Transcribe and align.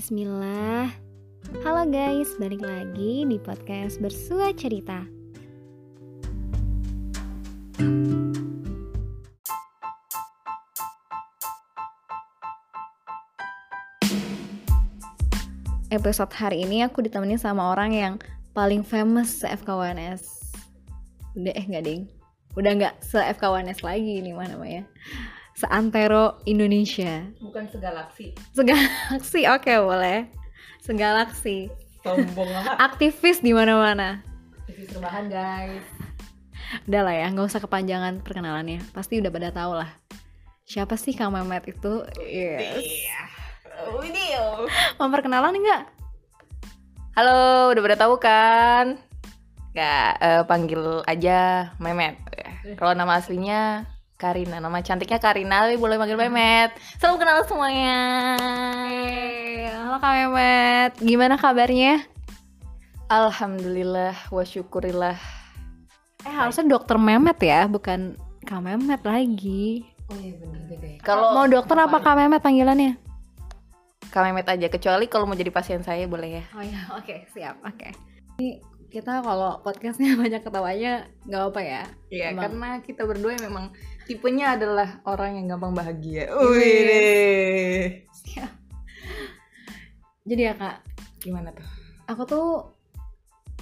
Bismillah. 0.00 0.88
Halo 1.60 1.84
guys, 1.84 2.32
balik 2.40 2.64
lagi 2.64 3.28
di 3.28 3.36
podcast 3.36 4.00
Bersua 4.00 4.48
Cerita. 4.56 5.04
Episode 15.92 16.32
hari 16.32 16.64
ini 16.64 16.80
aku 16.80 17.04
ditemani 17.04 17.36
sama 17.36 17.68
orang 17.68 17.92
yang 17.92 18.14
paling 18.56 18.80
famous 18.80 19.44
se-FKWNS 19.44 20.24
Udah 21.36 21.52
eh 21.52 21.64
nggak 21.68 21.84
ding? 21.84 22.08
Udah 22.56 22.72
nggak 22.72 23.04
se-FKWNS 23.04 23.84
lagi 23.84 24.24
nih 24.24 24.32
mana 24.32 24.56
namanya 24.56 24.88
Seantero 25.60 26.40
Indonesia 26.48 27.28
bukan 27.36 27.68
segalaksi 27.68 28.32
Segalaksi, 28.56 29.44
oke 29.54 29.72
boleh. 29.84 30.24
Segalaksi. 30.80 31.68
sombong 32.00 32.48
amat 32.48 32.80
Aktivis 32.80 33.44
di 33.44 33.52
mana-mana. 33.52 34.24
aktivis 34.64 34.88
rebahan 34.96 35.28
guys 35.28 35.84
Udah 36.88 37.02
lah 37.04 37.12
ya, 37.12 37.26
nggak 37.28 37.44
usah 37.50 37.60
kepanjangan 37.60 38.24
perkenalannya. 38.24 38.80
Pasti 38.96 39.20
udah 39.20 39.28
pada 39.28 39.50
tahu 39.52 39.72
lah. 39.84 39.90
Siapa 40.64 40.96
sih 40.96 41.12
Kang 41.12 41.34
Mehmet 41.34 41.66
itu? 41.68 42.08
Yes. 42.16 42.78
iya 42.80 43.20
video 44.00 44.64
Mau 44.96 45.08
perkenalan 45.12 45.56
nggak? 45.56 45.82
halo 47.18 47.74
udah 47.74 47.82
pada 47.84 47.98
tahu 47.98 48.14
kan 48.22 48.96
Gak 49.74 50.10
eh, 50.22 50.42
panggil 50.46 51.04
aja 51.04 51.72
Memet 51.82 52.16
kalau 52.78 52.92
nama 52.94 53.18
aslinya 53.18 53.88
Karina 54.20 54.60
nama 54.60 54.84
cantiknya 54.84 55.16
Karina 55.16 55.64
tapi 55.64 55.80
boleh 55.80 55.96
panggil 55.96 56.20
Memet 56.20 56.76
salam 57.00 57.16
kenal 57.16 57.40
semuanya 57.48 57.96
Eh, 58.84 59.72
Halo 59.72 59.96
Kang 59.96 60.12
Mehmet, 60.14 60.92
gimana 61.00 61.34
kabarnya? 61.34 62.04
Alhamdulillah 63.08 64.28
wa 64.28 64.44
syukurillah 64.44 65.16
Eh 66.20 66.28
harusnya 66.30 66.68
dokter 66.68 67.00
Mehmet 67.00 67.40
ya, 67.40 67.64
bukan 67.64 68.20
Kang 68.44 68.60
Mehmet 68.62 69.00
lagi. 69.00 69.88
oh 70.06 70.16
iya 70.16 70.36
bener 70.36 70.60
beda 70.68 70.86
ya 70.86 70.98
Kalau 71.00 71.32
mau 71.32 71.48
dokter 71.48 71.74
apa 71.74 71.96
Kang 71.98 72.20
Mehmet 72.20 72.44
panggilannya? 72.44 73.00
Kak 74.10 74.26
Memet 74.26 74.44
aja 74.44 74.66
kecuali 74.66 75.06
kalau 75.06 75.24
mau 75.24 75.34
jadi 75.34 75.48
pasien 75.48 75.80
saya 75.80 76.04
boleh 76.04 76.42
ya 76.42 76.44
Oh 76.52 76.60
ya, 76.60 76.80
oke, 76.98 77.14
siap, 77.32 77.56
oke. 77.62 77.88
Ini 78.36 78.58
kita 78.90 79.22
kalau 79.22 79.62
podcastnya 79.62 80.14
banyak 80.20 80.42
ketawanya 80.42 81.06
nggak 81.24 81.42
apa 81.46 81.60
ya? 81.62 81.82
Iya, 82.10 82.24
Emang. 82.30 82.42
karena 82.42 82.68
kita 82.82 83.02
berdua 83.06 83.38
memang 83.38 83.70
tipenya 84.10 84.58
adalah 84.58 84.98
orang 85.06 85.38
yang 85.38 85.46
gampang 85.54 85.70
bahagia. 85.70 86.26
Wih. 86.34 88.02
Jadi 90.26 90.42
ya 90.46 90.54
kak, 90.58 90.82
Gimana 91.22 91.54
tuh? 91.54 91.66
aku 92.10 92.22
tuh 92.26 92.48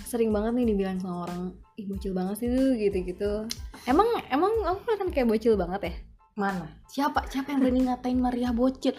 sering 0.09 0.33
banget 0.33 0.57
nih 0.57 0.67
dibilang 0.73 0.97
sama 1.01 1.29
orang, 1.29 1.53
ih 1.77 1.85
bocil 1.85 2.17
banget 2.17 2.45
sih 2.45 2.49
lu 2.49 2.77
gitu-gitu. 2.81 3.45
Emang 3.85 4.09
emang 4.33 4.53
aku 4.65 4.89
kelihatan 4.89 5.09
kayak 5.13 5.29
bocil 5.29 5.55
banget 5.61 5.81
ya? 5.89 5.95
Mana? 6.37 6.69
Siapa? 6.89 7.29
Siapa 7.29 7.53
yang 7.53 7.61
berani 7.61 7.81
ngatain 7.89 8.21
Maria 8.21 8.51
bocil? 8.57 8.97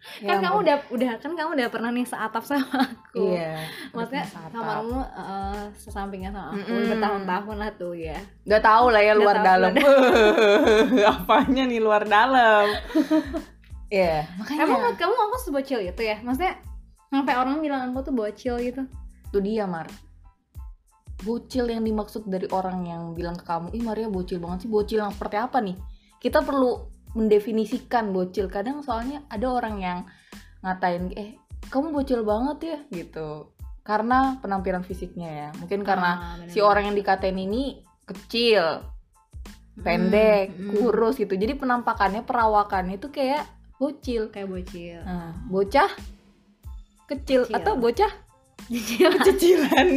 Kan 0.00 0.40
Ya 0.40 0.48
kamu 0.48 0.56
udah 0.64 0.76
udah 0.96 1.10
kan 1.20 1.32
kamu 1.36 1.50
udah 1.60 1.68
pernah 1.68 1.90
nih 1.92 2.08
seatap 2.08 2.40
sama 2.40 2.88
aku. 2.88 3.36
Iya. 3.36 3.68
Maksudnya 3.92 4.24
kamarmu 4.48 4.98
eh, 5.04 5.62
sesampingnya 5.76 6.30
sama 6.32 6.56
aku 6.56 6.72
Mm-mm. 6.72 6.88
bertahun-tahun 6.96 7.56
lah 7.60 7.70
tuh 7.76 7.92
ya. 7.92 8.18
Udah 8.48 8.60
tahu 8.64 8.86
lah 8.88 9.02
ya 9.04 9.12
Udah 9.12 9.20
luar 9.20 9.36
dalam. 9.44 9.72
Apanya 11.12 11.62
nih 11.68 11.80
luar 11.84 12.02
dalam? 12.08 12.66
Iya, 13.90 14.22
makanya 14.38 14.70
Emang 14.70 14.94
kamu 14.94 15.14
aku 15.18 15.36
sebocil 15.42 15.82
itu 15.82 15.98
ya? 16.06 16.22
Maksudnya 16.22 16.62
sampai 17.10 17.34
orang 17.34 17.58
bilang 17.58 17.90
aku 17.90 18.06
tuh 18.06 18.14
bocil 18.14 18.54
gitu. 18.62 18.86
itu 19.30 19.38
dia 19.42 19.66
Mar. 19.66 19.90
Bocil 21.26 21.66
yang 21.66 21.82
dimaksud 21.82 22.22
dari 22.30 22.46
orang 22.54 22.86
yang 22.86 23.02
bilang 23.18 23.34
ke 23.34 23.42
kamu, 23.42 23.74
ih 23.74 23.82
Maria 23.82 24.06
bocil 24.06 24.38
banget 24.38 24.66
sih. 24.66 24.70
Bocil 24.70 25.02
yang 25.02 25.10
seperti 25.10 25.42
apa 25.42 25.58
nih? 25.58 25.74
Kita 26.22 26.38
perlu 26.46 26.86
mendefinisikan 27.12 28.10
bocil. 28.10 28.46
Kadang 28.46 28.80
soalnya 28.80 29.22
ada 29.26 29.46
orang 29.46 29.76
yang 29.78 29.98
ngatain, 30.60 31.10
eh 31.14 31.30
kamu 31.68 31.90
bocil 31.92 32.22
banget 32.22 32.58
ya 32.62 32.78
gitu. 32.92 33.50
Karena 33.80 34.38
penampilan 34.38 34.82
fisiknya 34.82 35.30
ya. 35.30 35.48
Mungkin 35.56 35.82
karena 35.82 36.38
Ah, 36.38 36.46
si 36.46 36.60
orang 36.60 36.86
yang 36.86 36.96
dikatain 36.96 37.34
ini 37.34 37.80
kecil, 38.04 38.84
pendek, 39.76 40.52
Hmm, 40.52 40.58
hmm. 40.60 40.70
kurus 40.76 41.16
gitu. 41.16 41.32
Jadi 41.32 41.54
penampakannya, 41.54 42.22
perawakannya 42.22 42.96
itu 42.96 43.08
kayak 43.08 43.46
bocil. 43.76 44.28
kayak 44.28 44.46
bocil. 44.46 45.00
Nah, 45.00 45.32
bocah 45.48 45.88
kecil, 47.08 47.48
Kecil. 47.48 47.56
atau 47.56 47.74
bocah 47.74 48.12
cicilan 49.24 49.88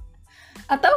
atau 0.74 0.92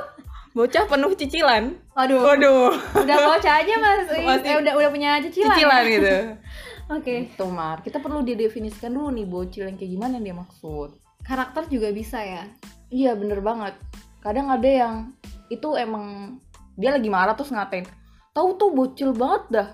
bocah 0.59 0.83
penuh 0.91 1.11
cicilan. 1.15 1.63
Aduh, 1.95 2.19
waduh. 2.19 2.75
Udah 2.99 3.17
bocah 3.31 3.53
aja 3.63 3.73
mas, 3.79 4.11
Masih- 4.27 4.51
eh, 4.51 4.57
udah 4.59 4.73
udah 4.75 4.89
punya 4.91 5.11
cicilan. 5.23 5.55
cicilan 5.55 5.83
ya? 5.87 5.91
gitu. 5.95 6.15
Oke. 6.99 7.15
Gitu, 7.31 7.45
Mar. 7.47 7.79
Kita 7.79 8.03
perlu 8.03 8.19
didefinisikan 8.27 8.91
dulu 8.91 9.13
nih 9.15 9.23
bocil 9.23 9.71
yang 9.71 9.79
kayak 9.79 9.91
gimana 9.95 10.19
yang 10.19 10.25
dia 10.27 10.35
maksud. 10.35 10.99
Karakter 11.23 11.71
juga 11.71 11.95
bisa 11.95 12.19
ya. 12.19 12.43
iya 12.89 13.13
bener 13.13 13.39
banget. 13.39 13.77
Kadang 14.19 14.49
ada 14.49 14.65
yang 14.65 15.13
itu 15.47 15.77
emang 15.77 16.37
dia 16.73 16.89
lagi 16.89 17.05
marah 17.05 17.37
terus 17.37 17.53
ngatain 17.53 17.85
tahu 18.33 18.57
tuh 18.57 18.73
bocil 18.73 19.13
banget 19.13 19.43
dah. 19.53 19.69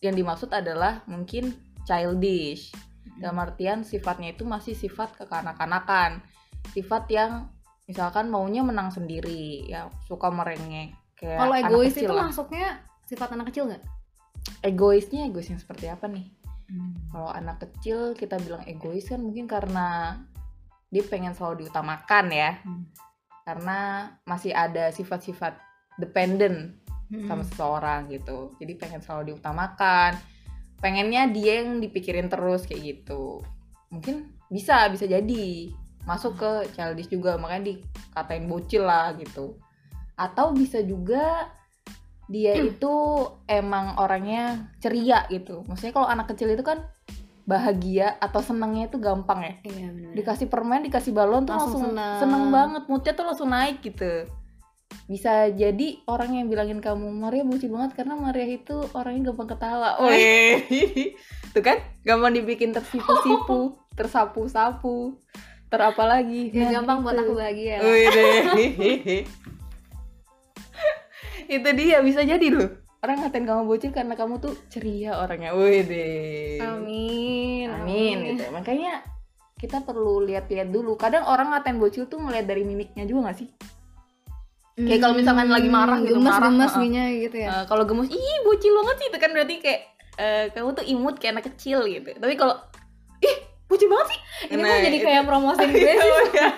Yang 0.00 0.14
dimaksud 0.24 0.50
adalah 0.50 1.04
mungkin 1.04 1.52
childish. 1.84 2.72
Dalam 3.20 3.36
artian 3.40 3.84
sifatnya 3.84 4.32
itu 4.32 4.48
masih 4.48 4.72
sifat 4.72 5.12
kekanak-kanakan. 5.20 6.24
Sifat 6.72 7.04
yang 7.12 7.52
misalkan 7.86 8.26
maunya 8.26 8.60
menang 8.60 8.90
sendiri 8.90 9.64
ya 9.64 9.86
suka 10.02 10.28
merengek 10.28 10.90
kayak 11.14 11.38
Kalau 11.38 11.54
egois 11.56 11.94
kecil 11.94 12.04
itu 12.04 12.14
lah. 12.14 12.26
masuknya 12.26 12.68
sifat 13.02 13.28
anak 13.32 13.46
kecil 13.48 13.64
nggak? 13.66 13.82
egoisnya 14.62 15.26
egois 15.26 15.46
yang 15.46 15.58
seperti 15.58 15.86
apa 15.86 16.06
nih 16.06 16.26
kalau 17.08 17.30
anak 17.30 17.56
kecil 17.60 18.12
kita 18.12 18.38
bilang 18.38 18.62
egois 18.64 19.06
kan 19.06 19.18
mungkin 19.18 19.46
karena 19.46 20.18
dia 20.88 21.02
pengen 21.02 21.30
selalu 21.30 21.62
diutamakan 21.62 22.26
ya 22.28 22.58
Hmm. 22.60 22.86
karena 23.42 23.78
masih 24.22 24.50
ada 24.50 24.90
sifat-sifat 24.90 25.54
dependent 25.96 26.74
Hmm. 27.06 27.22
sama 27.24 27.42
seseorang 27.42 28.10
gitu 28.10 28.54
jadi 28.58 28.74
pengen 28.76 28.98
selalu 28.98 29.32
diutamakan 29.32 30.18
pengennya 30.76 31.30
dia 31.30 31.62
yang 31.62 31.78
dipikirin 31.78 32.26
terus 32.26 32.66
kayak 32.66 32.82
gitu 32.98 33.40
mungkin 33.88 34.34
bisa 34.46 34.90
bisa 34.90 35.06
jadi 35.06 35.70
masuk 36.06 36.38
ke 36.38 36.50
childish 36.72 37.10
juga 37.10 37.34
makanya 37.36 37.74
dikatain 37.74 38.46
bocil 38.46 38.86
lah 38.86 39.12
gitu. 39.18 39.58
Atau 40.14 40.54
bisa 40.54 40.80
juga 40.80 41.50
dia 42.26 42.58
itu 42.58 42.94
emang 43.46 43.98
orangnya 43.98 44.70
ceria 44.78 45.26
gitu. 45.30 45.66
Maksudnya 45.66 45.94
kalau 45.94 46.08
anak 46.08 46.30
kecil 46.30 46.50
itu 46.54 46.62
kan 46.62 46.86
bahagia 47.46 48.18
atau 48.18 48.42
senangnya 48.42 48.90
itu 48.90 48.98
gampang 48.98 49.38
ya. 49.42 49.54
Iya 49.62 49.88
benar. 49.94 50.12
dikasih 50.18 50.46
permen 50.50 50.82
dikasih 50.90 51.14
balon 51.14 51.46
tuh 51.46 51.54
Langsung 51.54 51.78
langsung, 51.78 51.94
senang. 51.94 52.18
seneng 52.18 52.44
banget 52.50 52.82
moodnya 52.90 53.12
tuh 53.14 53.26
langsung 53.26 53.50
naik 53.54 53.78
gitu. 53.82 54.26
Bisa 55.06 55.50
jadi 55.54 56.02
orang 56.10 56.34
yang 56.34 56.46
bilangin 56.50 56.82
kamu 56.82 57.06
Maria 57.06 57.46
bocil 57.46 57.70
banget 57.70 58.02
karena 58.02 58.18
Maria 58.18 58.46
itu 58.50 58.74
orangnya 58.98 59.30
gampang 59.30 59.54
ketawa. 59.54 60.02
Weh. 60.02 60.58
tuh 61.54 61.62
kan 61.62 61.78
gampang 62.02 62.34
dibikin 62.34 62.74
tersipu-sipu 62.74 63.78
tersapu-sapu 63.96 65.16
terapa 65.66 66.02
lagi 66.04 66.50
Ya, 66.50 66.68
Nah, 66.68 66.80
gampang 66.80 66.98
buat 67.02 67.12
itu. 67.12 67.22
aku 67.22 67.32
bahagia. 67.34 67.74
Deh. 67.78 69.22
itu 71.46 71.68
dia 71.74 72.02
bisa 72.02 72.22
jadi 72.22 72.46
loh 72.50 72.70
orang 72.98 73.22
ngatain 73.22 73.46
kamu 73.46 73.62
bocil 73.64 73.90
karena 73.94 74.18
kamu 74.18 74.42
tuh 74.42 74.54
ceria 74.66 75.14
orangnya 75.14 75.54
Wih 75.54 75.86
deh 75.86 76.58
Amin. 76.58 77.70
Amin 77.70 78.16
gitu. 78.34 78.50
Makanya 78.50 79.02
kita 79.56 79.80
perlu 79.80 80.20
lihat-lihat 80.20 80.68
dulu. 80.68 80.98
Kadang 80.98 81.24
orang 81.24 81.48
ngatain 81.48 81.78
bocil 81.78 82.04
tuh 82.04 82.18
ngeliat 82.18 82.44
dari 82.44 82.60
mimiknya 82.60 83.08
juga 83.08 83.30
gak 83.32 83.38
sih? 83.40 83.48
Kayak 84.76 85.00
kalau 85.00 85.14
misalkan 85.16 85.48
lagi 85.48 85.72
marah 85.72 86.04
gitu, 86.04 86.20
gemes, 86.20 86.28
marah, 86.28 86.52
gemes 86.52 86.72
gini 86.76 87.00
gitu 87.24 87.36
ya. 87.40 87.48
Eh, 87.48 87.64
kalau 87.64 87.88
gemes, 87.88 88.12
ih 88.12 88.36
bocil 88.44 88.72
banget 88.76 88.96
sih 89.00 89.06
itu 89.08 89.16
kan 89.16 89.30
berarti 89.32 89.54
kayak 89.56 89.80
eh, 90.16 90.44
kamu 90.52 90.68
tuh 90.76 90.84
imut 90.84 91.14
kayak 91.16 91.32
anak 91.40 91.46
kecil 91.54 91.78
gitu. 91.88 92.10
Tapi 92.12 92.34
kalau 92.36 92.60
bocil 93.66 93.88
banget 93.88 94.06
sih. 94.08 94.20
Ini 94.48 94.58
Nah, 94.58 94.68
mau 94.68 94.78
jadi 94.80 94.96
itu- 94.96 95.04
kayak 95.04 95.22
promosi 95.24 95.62
gue 95.64 95.80
sih. 95.82 95.96
Iya. 95.96 96.48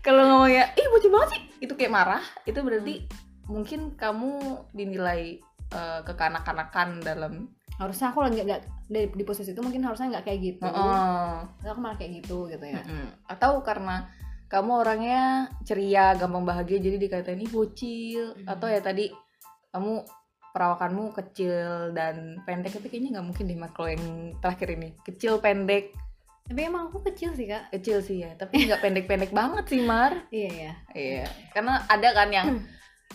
kalau 0.00 0.22
ngomongnya 0.26 0.64
ih 0.72 0.86
bocil 0.88 1.10
banget 1.10 1.28
sih, 1.30 1.40
itu 1.60 1.72
kayak 1.74 1.92
marah. 1.92 2.22
Itu 2.42 2.60
berarti 2.60 3.04
mungkin 3.46 3.94
kamu 3.94 4.32
dinilai 4.70 5.38
eh, 5.70 6.00
kekanak-kanakan 6.02 7.00
dalam 7.00 7.48
Harusnya 7.76 8.12
aku 8.12 8.20
lagi 8.20 8.36
nggak 8.38 8.60
di, 8.86 9.08
di 9.08 9.24
posisi 9.24 9.50
itu 9.50 9.60
mungkin 9.60 9.80
harusnya 9.80 10.12
nggak 10.12 10.24
kayak 10.26 10.40
gitu. 10.42 10.68
Heeh. 10.68 11.32
Tapi 11.56 11.64
Aku 11.66 11.80
malah 11.80 11.96
kayak 11.96 12.12
gitu 12.20 12.44
gitu 12.46 12.60
ya. 12.60 12.84
Mm-mm. 12.84 13.08
Atau 13.24 13.64
karena 13.64 14.04
kamu 14.46 14.72
orangnya 14.76 15.20
ceria, 15.62 16.12
gampang 16.12 16.44
bahagia 16.44 16.76
jadi 16.76 16.98
dikatain 16.98 17.40
ih 17.40 17.48
bocil 17.48 18.36
Mm. 18.36 18.46
atau 18.46 18.66
ya 18.66 18.80
tadi 18.80 19.08
kamu 19.70 20.04
perawakanmu 20.50 21.14
kecil 21.14 21.94
dan 21.94 22.42
pendek 22.42 22.74
tapi 22.74 22.90
kayaknya 22.90 23.16
nggak 23.16 23.26
mungkin 23.30 23.44
deh 23.46 23.56
kalau 23.70 23.88
yang 23.88 24.04
terakhir 24.36 24.68
ini 24.74 24.88
kecil 25.00 25.38
pendek 25.38 25.94
tapi 26.50 26.66
emang 26.66 26.90
aku 26.90 26.98
kecil 27.06 27.30
sih 27.38 27.46
kak. 27.46 27.70
Kecil 27.70 28.02
sih 28.02 28.26
ya 28.26 28.34
tapi 28.34 28.66
nggak 28.66 28.82
pendek-pendek 28.84 29.30
banget 29.30 29.70
sih 29.70 29.86
Mar. 29.86 30.26
Iya 30.34 30.50
ya 30.50 30.72
iya 30.98 31.26
karena 31.54 31.86
ada 31.86 32.08
kan 32.10 32.28
yang 32.34 32.58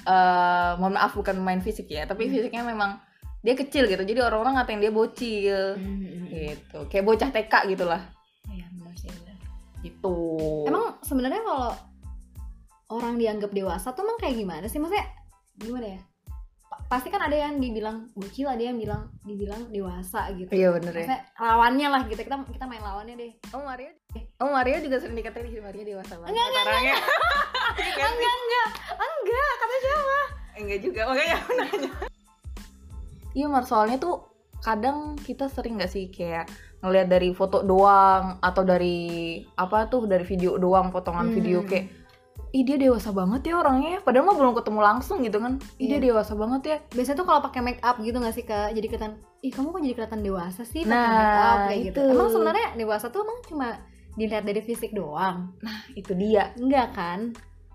eh 0.07 0.71
mohon 0.79 0.95
maaf 0.95 1.11
bukan 1.19 1.35
main 1.43 1.59
fisik 1.59 1.91
ya 1.91 2.07
tapi 2.07 2.27
Hmm. 2.27 2.33
fisiknya 2.39 2.63
memang 2.63 2.95
dia 3.43 3.53
kecil 3.59 3.91
gitu 3.91 4.01
jadi 4.07 4.23
orang-orang 4.23 4.55
ngatain 4.63 4.79
dia 4.79 4.93
bocil. 4.95 5.75
Gitu 6.31 6.79
kayak 6.87 7.03
bocah 7.03 7.29
TK 7.35 7.53
gitu 7.75 7.83
lah 7.83 8.01
iya 8.47 8.71
benar 8.71 8.95
sih 8.95 9.11
benar. 9.11 9.35
Gitu. 9.83 10.17
Emang 10.71 10.97
sebenarnya 11.03 11.41
kalau 11.43 11.69
orang 12.95 13.19
dianggap 13.19 13.51
dewasa 13.51 13.91
tuh 13.91 14.07
emang 14.07 14.17
kayak 14.17 14.35
gimana 14.39 14.65
sih? 14.71 14.79
Maksudnya 14.79 15.11
gimana 15.59 15.99
ya 15.99 16.01
pasti 16.85 17.09
kan 17.09 17.17
ada 17.17 17.33
yang 17.33 17.57
dibilang 17.57 18.13
bocil 18.13 18.45
ada 18.45 18.61
yang 18.61 18.77
bilang 18.77 19.09
dibilang 19.25 19.73
dewasa 19.73 20.29
gitu. 20.37 20.53
Iya 20.53 20.69
bener 20.77 20.93
ya. 20.93 21.25
Lawannya 21.41 21.87
lah 21.89 22.01
gitu. 22.05 22.21
Kita 22.21 22.37
kita 22.45 22.65
main 22.69 22.81
lawannya 22.81 23.17
deh. 23.17 23.31
Oh 23.51 23.65
Maria, 23.65 23.89
oh 24.39 24.49
Maria 24.53 24.77
juga 24.79 25.01
sering 25.01 25.17
dikatain 25.17 25.49
di 25.49 25.57
Maria 25.57 25.83
dewasa 25.83 26.13
banget. 26.21 26.29
Enggak, 26.31 26.45
enggak, 26.45 26.63
orangnya. 26.69 26.95
enggak. 27.81 28.09
Enggak 28.13 28.35
enggak. 29.17 29.51
Kata 29.57 29.75
siapa? 29.81 30.19
Enggak 30.55 30.79
juga, 30.79 31.01
makanya 31.09 31.35
aku 31.41 31.51
nanya. 31.57 31.91
Iya 33.35 33.45
Mar, 33.51 33.63
soalnya 33.67 33.97
tuh 33.99 34.15
kadang 34.63 35.19
kita 35.19 35.51
sering 35.51 35.75
nggak 35.77 35.91
sih 35.91 36.07
kayak 36.07 36.47
ngelihat 36.79 37.11
dari 37.11 37.35
foto 37.35 37.61
doang 37.61 38.39
atau 38.39 38.63
dari 38.63 39.37
apa 39.57 39.89
tuh 39.91 40.07
dari 40.07 40.23
video 40.23 40.55
doang 40.55 40.89
potongan 40.89 41.27
Hmm. 41.27 41.35
video 41.35 41.59
kayak 41.65 42.04
ih 42.55 42.63
dia 42.63 42.79
dewasa 42.79 43.11
banget 43.11 43.51
ya 43.51 43.59
orangnya. 43.59 43.99
Padahal 43.99 44.31
mah 44.31 44.37
belum 44.39 44.55
ketemu 44.55 44.79
langsung 44.79 45.19
gitu 45.19 45.37
kan. 45.37 45.59
Ih 45.75 45.91
dia 45.91 45.99
Iya. 45.99 46.05
dewasa 46.07 46.33
banget 46.33 46.61
ya. 46.63 46.77
Biasanya 46.89 47.17
tuh 47.19 47.27
kalau 47.27 47.41
pakai 47.43 47.59
make 47.59 47.83
up 47.83 47.99
gitu 47.99 48.15
nggak 48.15 48.31
sih 48.31 48.45
kak? 48.47 48.71
Jadi 48.71 48.85
kelihatan 48.87 49.13
ih 49.43 49.51
kamu 49.51 49.67
kok 49.69 49.81
jadi 49.83 49.93
kelihatan 49.93 50.21
dewasa 50.23 50.61
sih 50.63 50.81
pakai 50.81 50.95
Nah, 50.95 51.11
make 51.11 51.35
up? 51.35 51.57
Kayak 51.67 51.79
gitu. 51.83 51.99
itu. 51.99 52.13
emang 52.15 52.29
sebenarnya 52.31 52.67
dewasa 52.73 53.05
tuh 53.11 53.19
emang 53.21 53.39
cuma 53.43 53.67
dilihat 54.15 54.47
dari 54.47 54.61
fisik 54.63 54.95
doang? 54.95 55.51
Itu 55.91 56.15
dia. 56.15 56.55
Enggak 56.55 56.95
kan? 56.95 57.19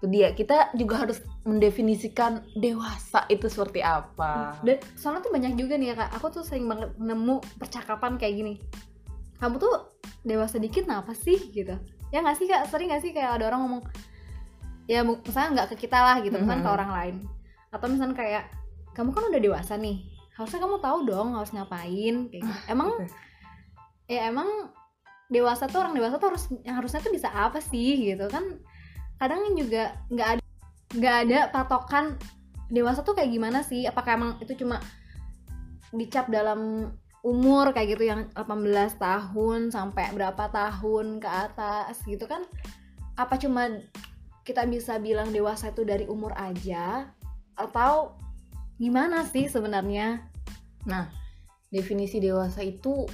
Itu 0.00 0.06
dia. 0.08 0.32
Kita 0.32 0.72
juga 0.72 1.04
harus 1.04 1.20
mendefinisikan 1.44 2.40
dewasa 2.56 3.28
itu 3.28 3.52
seperti 3.52 3.84
apa. 3.84 4.56
Dan 4.64 4.80
soalnya 4.96 5.20
tuh 5.20 5.32
banyak 5.36 5.60
juga 5.60 5.76
nih 5.76 5.92
ya 5.92 6.00
kak, 6.00 6.10
aku 6.16 6.26
tuh 6.32 6.42
sering 6.42 6.64
banget 6.64 6.96
nemu 6.96 7.36
percakapan 7.60 8.16
kayak 8.16 8.32
gini. 8.32 8.54
Kamu 9.36 9.60
tuh 9.60 9.92
dewasa 10.24 10.56
dikit 10.56 10.88
kenapa 10.88 11.12
sih? 11.12 11.36
Gitu? 11.52 11.76
Ya 12.08 12.24
nggak 12.24 12.36
sih 12.40 12.48
kak, 12.48 12.64
sering 12.72 12.88
nggak 12.88 13.04
sih 13.04 13.12
kayak 13.12 13.36
ada 13.36 13.52
orang 13.52 13.60
ngomong, 13.62 13.82
ya 14.90 15.06
misalnya 15.06 15.50
nggak 15.54 15.68
ke 15.70 15.86
kita 15.86 15.98
lah 16.02 16.16
gitu, 16.18 16.34
misalnya 16.34 16.66
ke 16.66 16.70
Mhm. 16.70 16.78
orang 16.82 16.90
lain. 16.90 17.16
Atau 17.70 17.86
misalnya 17.86 18.16
kayak, 18.18 18.44
kamu 18.98 19.14
kan 19.14 19.24
udah 19.30 19.40
dewasa 19.40 19.78
nih, 19.78 20.02
harusnya 20.34 20.58
kamu 20.58 20.76
tahu 20.82 20.98
dong 21.06 21.28
harus 21.38 21.54
ngapain. 21.54 22.26
Kayak 22.26 22.42
gitu. 22.42 22.50
Emang 22.66 22.90
ya 24.10 24.26
emang 24.26 24.74
dewasa 25.30 25.70
tuh 25.70 25.86
orang 25.86 25.94
dewasa 25.94 26.18
tuh 26.18 26.34
harus 26.34 26.44
yang 26.66 26.82
harusnya 26.82 26.98
tuh 26.98 27.14
bisa 27.14 27.30
apa 27.30 27.62
sih 27.62 28.10
gitu 28.10 28.26
kan? 28.26 28.58
Kadang 29.22 29.54
juga 29.54 29.94
nggak 30.10 30.28
ada 30.34 30.42
nggak 30.90 31.16
ada 31.22 31.38
patokan 31.54 32.18
dewasa 32.66 33.06
tuh 33.06 33.14
kayak 33.14 33.30
gimana 33.30 33.62
sih 33.62 33.86
apakah 33.86 34.18
emang 34.18 34.32
itu 34.42 34.58
cuma 34.58 34.82
dicap 35.94 36.26
dalam 36.26 36.90
umur 37.22 37.70
kayak 37.70 37.94
gitu 37.94 38.10
yang 38.10 38.26
18 38.34 38.98
tahun 38.98 39.70
sampai 39.70 40.10
berapa 40.14 40.50
tahun 40.50 41.22
ke 41.22 41.28
atas 41.28 42.00
gitu 42.06 42.26
kan 42.26 42.42
apa 43.14 43.36
cuma 43.38 43.68
kita 44.46 44.64
bisa 44.66 44.96
bilang 44.98 45.30
dewasa 45.30 45.70
itu 45.70 45.84
dari 45.84 46.08
umur 46.08 46.34
aja 46.36 47.10
atau 47.54 48.16
gimana 48.80 49.24
sih 49.28 49.46
sebenarnya 49.46 50.30
Nah, 50.88 51.12
definisi 51.68 52.22
dewasa 52.22 52.64
itu 52.64 53.04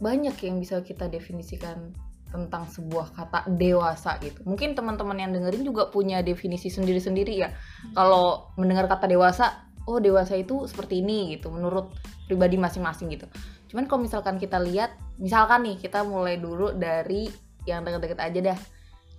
banyak 0.00 0.36
yang 0.40 0.56
bisa 0.62 0.80
kita 0.80 1.10
definisikan 1.10 1.92
tentang 2.32 2.64
sebuah 2.64 3.12
kata 3.12 3.44
dewasa 3.60 4.16
gitu. 4.24 4.40
Mungkin 4.48 4.72
teman-teman 4.72 5.20
yang 5.20 5.36
dengerin 5.36 5.68
juga 5.68 5.92
punya 5.92 6.24
definisi 6.24 6.72
sendiri-sendiri 6.72 7.34
ya. 7.36 7.52
Kalau 7.92 8.48
mendengar 8.56 8.88
kata 8.88 9.04
dewasa, 9.04 9.68
oh 9.84 10.00
dewasa 10.00 10.40
itu 10.40 10.64
seperti 10.64 11.04
ini 11.04 11.36
gitu 11.36 11.52
menurut 11.52 11.92
pribadi 12.24 12.56
masing-masing 12.56 13.12
gitu. 13.12 13.28
Cuman 13.68 13.84
kalau 13.84 14.00
misalkan 14.00 14.40
kita 14.40 14.56
lihat, 14.56 14.96
misalkan 15.20 15.68
nih 15.68 15.76
kita 15.76 16.00
mulai 16.08 16.40
dulu 16.40 16.72
dari 16.72 17.28
yang 17.68 17.84
deket-deket 17.84 18.18
aja 18.18 18.40
dah, 18.56 18.58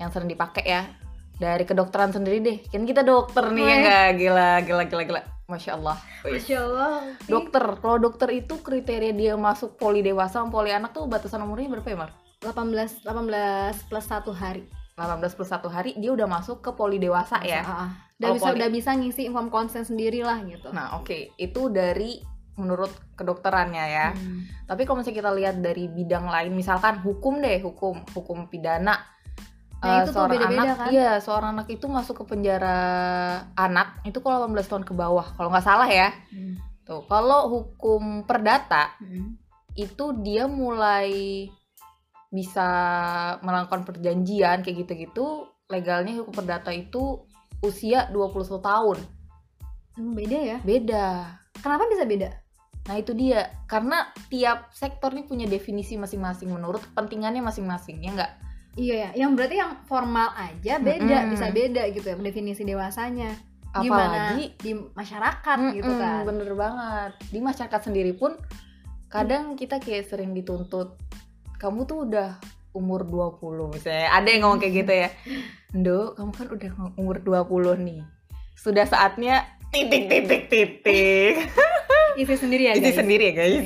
yang 0.01 0.10
sering 0.10 0.27
dipakai 0.27 0.65
ya. 0.65 0.83
Dari 1.38 1.63
kedokteran 1.65 2.13
sendiri 2.13 2.38
deh. 2.39 2.57
Kan 2.69 2.85
kita 2.85 3.01
dokter 3.01 3.50
nih 3.50 3.63
ya 3.65 3.75
nggak? 3.81 4.09
Gila, 4.21 4.50
gila, 4.63 4.83
gila, 4.88 5.03
gila. 5.03 5.21
Masya 5.50 5.75
Allah. 5.75 5.97
Wih. 6.24 6.39
Allah 6.56 7.13
Dokter, 7.27 7.63
kalau 7.83 7.97
dokter 8.00 8.30
itu 8.31 8.63
kriteria 8.63 9.12
dia 9.12 9.33
masuk 9.35 9.75
poli 9.75 10.00
dewasa 10.00 10.39
sama 10.39 10.50
poli 10.50 10.71
anak 10.71 10.95
tuh 10.95 11.03
batasan 11.06 11.44
umurnya 11.44 11.68
berapa 11.77 11.89
ya, 11.91 11.97
Mar? 12.00 12.12
18 12.44 13.03
18 13.07 13.88
plus 13.88 14.06
satu 14.07 14.31
hari 14.35 14.68
18 14.95 15.19
plus 15.35 15.50
1 15.50 15.63
hari 15.74 15.91
dia 15.97 16.12
udah 16.13 16.27
masuk 16.30 16.62
ke 16.62 16.69
poli 16.77 17.01
dewasa 17.01 17.41
ya. 17.41 17.65
Ah, 17.65 17.74
ah. 17.88 17.89
udah 18.21 18.29
Oh, 18.29 18.36
bisa 18.38 18.47
poli. 18.50 18.57
udah 18.62 18.69
bisa 18.69 18.89
ngisi 18.94 19.21
inform 19.25 19.50
konsen 19.50 19.83
sendiri 19.83 20.21
lah 20.21 20.38
gitu 20.45 20.69
Nah, 20.69 20.95
oke. 21.01 21.33
Itu 21.36 21.74
dari 21.74 22.21
menurut 22.53 22.94
kedokterannya 23.18 23.86
ya. 23.89 24.07
Hmm. 24.13 24.45
Tapi 24.69 24.86
kalau 24.86 25.01
misalnya 25.01 25.18
kita 25.25 25.31
lihat 25.33 25.56
dari 25.65 25.89
bidang 25.89 26.29
lain, 26.29 26.53
misalkan 26.53 27.01
hukum 27.01 27.41
deh, 27.41 27.57
hukum 27.65 28.06
hukum 28.13 28.45
pidana. 28.47 29.01
Nah, 29.83 29.89
Eh, 29.91 29.97
itu 30.00 30.09
tuh 30.09 30.13
seorang 30.15 30.31
beda-beda 30.31 30.63
anak, 30.63 30.77
kan? 30.80 30.89
iya, 30.89 31.12
seorang 31.19 31.50
anak 31.53 31.68
itu 31.68 31.85
masuk 31.85 32.15
ke 32.19 32.25
penjara 32.25 32.80
anak 33.53 34.00
itu 34.07 34.15
kalau 34.18 34.47
18 34.47 34.63
tahun 34.65 34.85
ke 34.88 34.94
bawah, 34.95 35.27
kalau 35.35 35.51
nggak 35.51 35.68
salah 35.68 35.89
ya. 35.91 36.15
Hmm. 36.31 36.56
Tuh, 36.83 37.03
kalau 37.06 37.51
hukum 37.51 38.24
perdata 38.24 38.95
Hmm. 38.97 39.35
itu 39.75 40.06
dia 40.19 40.47
mulai 40.47 41.12
bisa 42.30 42.68
melakukan 43.39 43.83
perjanjian 43.83 44.62
kayak 44.62 44.77
gitu-gitu 44.81 45.45
legalnya 45.68 46.18
hukum 46.18 46.33
perdata 46.33 46.69
itu 46.69 47.21
usia 47.59 48.09
21 48.09 48.57
tahun 48.59 48.97
Hmm, 49.94 50.18
beda 50.18 50.38
ya 50.38 50.57
beda 50.59 51.06
kenapa 51.62 51.86
bisa 51.86 52.01
beda 52.03 52.33
nah 52.83 52.97
itu 52.97 53.13
dia 53.13 53.53
karena 53.63 54.09
tiap 54.27 54.74
sektor 54.74 55.13
nih 55.13 55.24
punya 55.24 55.45
definisi 55.45 55.94
masing-masing 55.94 56.50
menurut 56.50 56.81
kepentingannya 56.83 57.39
masing-masing 57.39 58.01
ya 58.01 58.12
enggak 58.12 58.33
iya 58.78 58.96
ya. 58.96 59.25
Yang 59.25 59.31
berarti 59.38 59.56
yang 59.60 59.72
formal 59.86 60.30
aja 60.34 60.74
beda 60.81 61.18
Mm-mm. 61.25 61.31
bisa 61.34 61.46
beda 61.50 61.84
gitu 61.94 62.08
ya 62.10 62.16
definisi 62.18 62.62
dewasanya. 62.66 63.31
Gimana 63.74 63.90
apalagi 64.38 64.54
di 64.62 64.72
masyarakat 64.78 65.58
gitu 65.74 65.92
Mm-mm, 65.92 66.01
kan. 66.01 66.24
bener 66.30 66.50
banget. 66.53 67.12
Di 67.34 67.39
masyarakat 67.42 67.82
sendiri 67.82 68.13
pun 68.13 68.38
kadang 69.10 69.53
kita 69.53 69.77
kayak 69.77 70.10
sering 70.10 70.34
dituntut 70.34 70.98
kamu 71.62 71.86
tuh 71.86 72.06
udah 72.10 72.38
umur 72.74 73.06
20 73.06 73.74
misalnya. 73.74 74.10
Ada 74.13 74.27
yang 74.30 74.42
ngomong 74.46 74.60
kayak 74.62 74.74
gitu 74.74 74.94
ya. 74.94 75.10
Ndo 75.77 76.13
kamu 76.18 76.32
kan 76.34 76.48
udah 76.53 76.72
umur 76.98 77.18
20 77.22 77.86
nih. 77.86 78.01
Sudah 78.58 78.86
saatnya 78.86 79.46
titik 79.74 80.06
titik 80.06 80.44
titik 80.50 81.36
isi 82.13 82.36
sendiri 82.38 82.70
ya 82.70 82.74
guys. 82.77 82.94
Sendiri. 82.94 83.24
Ya 83.25 83.34
guys 83.34 83.65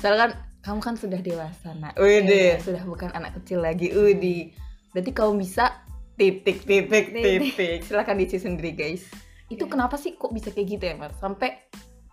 soalnya 0.00 0.18
kan 0.20 0.30
kamu 0.66 0.82
kan 0.82 0.98
sudah 0.98 1.22
dewasa 1.22 1.78
nak. 1.78 1.94
Udah, 1.94 2.26
Iya. 2.26 2.58
sudah 2.58 2.82
bukan 2.82 3.14
anak 3.14 3.38
kecil 3.38 3.62
lagi. 3.62 3.94
Udi 3.94 4.50
berarti 4.90 5.14
kamu 5.14 5.38
bisa 5.38 5.78
titik 6.18 6.66
titik 6.66 7.14
Titik. 7.14 7.54
titik. 7.54 7.78
Silahkan 7.86 8.18
diisi 8.18 8.42
sendiri 8.42 8.74
guys. 8.74 9.06
Itu 9.46 9.70
Iya. 9.70 9.78
kenapa 9.78 9.94
sih 9.94 10.18
kok 10.18 10.34
bisa 10.34 10.50
kayak 10.50 10.66
gitu 10.66 10.84
ya 10.90 10.94
Mar 10.98 11.14
sampai 11.14 11.54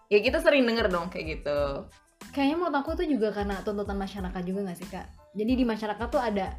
ya 0.05 0.21
kita 0.21 0.37
sering 0.37 0.69
denger 0.69 0.85
dong 0.93 1.09
kayak 1.09 1.41
gitu. 1.41 1.89
Kayaknya 2.29 2.55
menurut 2.55 2.77
aku 2.77 2.89
tuh 2.93 3.07
juga 3.09 3.33
karena 3.33 3.57
tuntutan 3.65 3.97
masyarakat 3.97 4.41
juga 4.45 4.69
gak 4.69 4.77
sih 4.77 4.89
kak? 4.89 5.05
Jadi 5.33 5.51
di 5.53 5.65
masyarakat 5.65 6.07
tuh 6.09 6.21
ada 6.21 6.53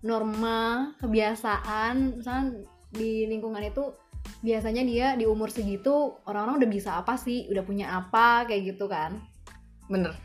norma 0.00 0.92
kebiasaan. 1.00 2.20
Misalnya 2.20 2.64
di 2.88 3.28
lingkungan 3.28 3.60
itu 3.64 3.92
biasanya 4.40 4.80
dia 4.84 5.06
di 5.16 5.28
umur 5.28 5.52
segitu 5.52 6.16
orang-orang 6.24 6.64
udah 6.64 6.70
bisa 6.72 6.90
apa 6.96 7.16
sih? 7.20 7.48
Udah 7.52 7.64
punya 7.64 7.92
apa? 7.92 8.44
Kayak 8.48 8.76
gitu 8.76 8.88
kan? 8.88 9.20
Bener 9.92 10.16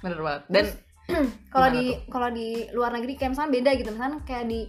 bener 0.00 0.20
banget. 0.20 0.42
Dan 0.48 0.66
kalau 1.54 1.68
di 1.72 1.84
kalau 2.08 2.28
di 2.32 2.48
luar 2.72 2.90
negeri 2.96 3.16
kayak 3.16 3.32
misalnya 3.36 3.52
beda 3.54 3.70
gitu 3.78 3.90
misalnya 3.92 4.18
kayak 4.24 4.46
di 4.46 4.60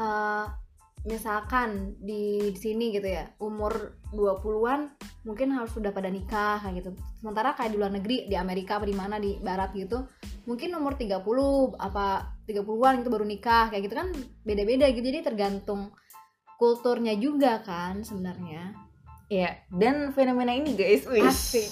eh, 0.00 0.46
misalkan 1.04 2.00
di, 2.00 2.48
di 2.48 2.58
sini 2.58 2.88
gitu 2.96 3.04
ya 3.04 3.28
umur 3.44 4.00
20-an 4.16 4.96
mungkin 5.28 5.52
harus 5.52 5.76
sudah 5.76 5.92
pada 5.92 6.08
nikah 6.08 6.64
kayak 6.64 6.80
gitu. 6.80 6.90
Sementara 7.20 7.52
kayak 7.52 7.76
di 7.76 7.78
luar 7.78 7.92
negeri 7.92 8.24
di 8.24 8.36
Amerika 8.40 8.80
apa 8.80 8.88
di 8.88 8.96
mana 8.96 9.20
di 9.20 9.36
barat 9.36 9.76
gitu 9.76 10.08
mungkin 10.48 10.76
umur 10.76 10.96
30 10.96 11.20
apa 11.80 12.36
30-an 12.48 13.00
itu 13.00 13.08
baru 13.08 13.24
nikah 13.24 13.68
kayak 13.68 13.82
gitu 13.84 13.94
kan 14.00 14.08
beda-beda 14.48 14.88
gitu. 14.96 15.04
Jadi 15.04 15.20
tergantung 15.20 15.92
kulturnya 16.56 17.12
juga 17.20 17.60
kan 17.60 18.00
sebenarnya. 18.00 18.72
Ya 19.28 19.60
dan 19.68 20.12
fenomena 20.16 20.56
ini 20.56 20.72
guys 20.72 21.04
Asik. 21.04 21.68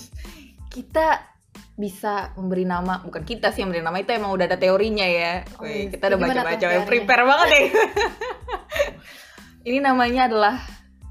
kita 0.72 1.31
bisa 1.72 2.36
memberi 2.36 2.68
nama 2.68 3.00
bukan 3.00 3.24
kita 3.24 3.48
sih 3.50 3.64
yang 3.64 3.72
memberi 3.72 3.84
nama 3.84 3.98
itu 4.00 4.12
emang 4.12 4.30
udah 4.36 4.46
ada 4.46 4.58
teorinya 4.60 5.06
ya. 5.08 5.42
Oh, 5.56 5.64
Wih, 5.64 5.88
iya. 5.88 5.90
kita 5.90 6.04
udah 6.12 6.18
baca-baca 6.20 6.56
teorinya? 6.60 6.88
prepare 6.88 7.24
banget 7.24 7.48
deh 7.48 7.66
ini 9.68 9.78
namanya 9.80 10.28
adalah 10.28 10.56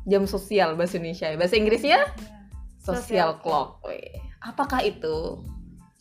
jam 0.06 0.26
sosial 0.26 0.78
bahasa 0.78 0.98
Indonesia 1.02 1.34
bahasa 1.38 1.56
Inggrisnya? 1.58 2.00
Social 2.82 3.02
Social 3.06 3.32
clock. 3.46 3.86
Wih, 3.86 4.18
apakah 4.42 4.82
itu? 4.82 5.46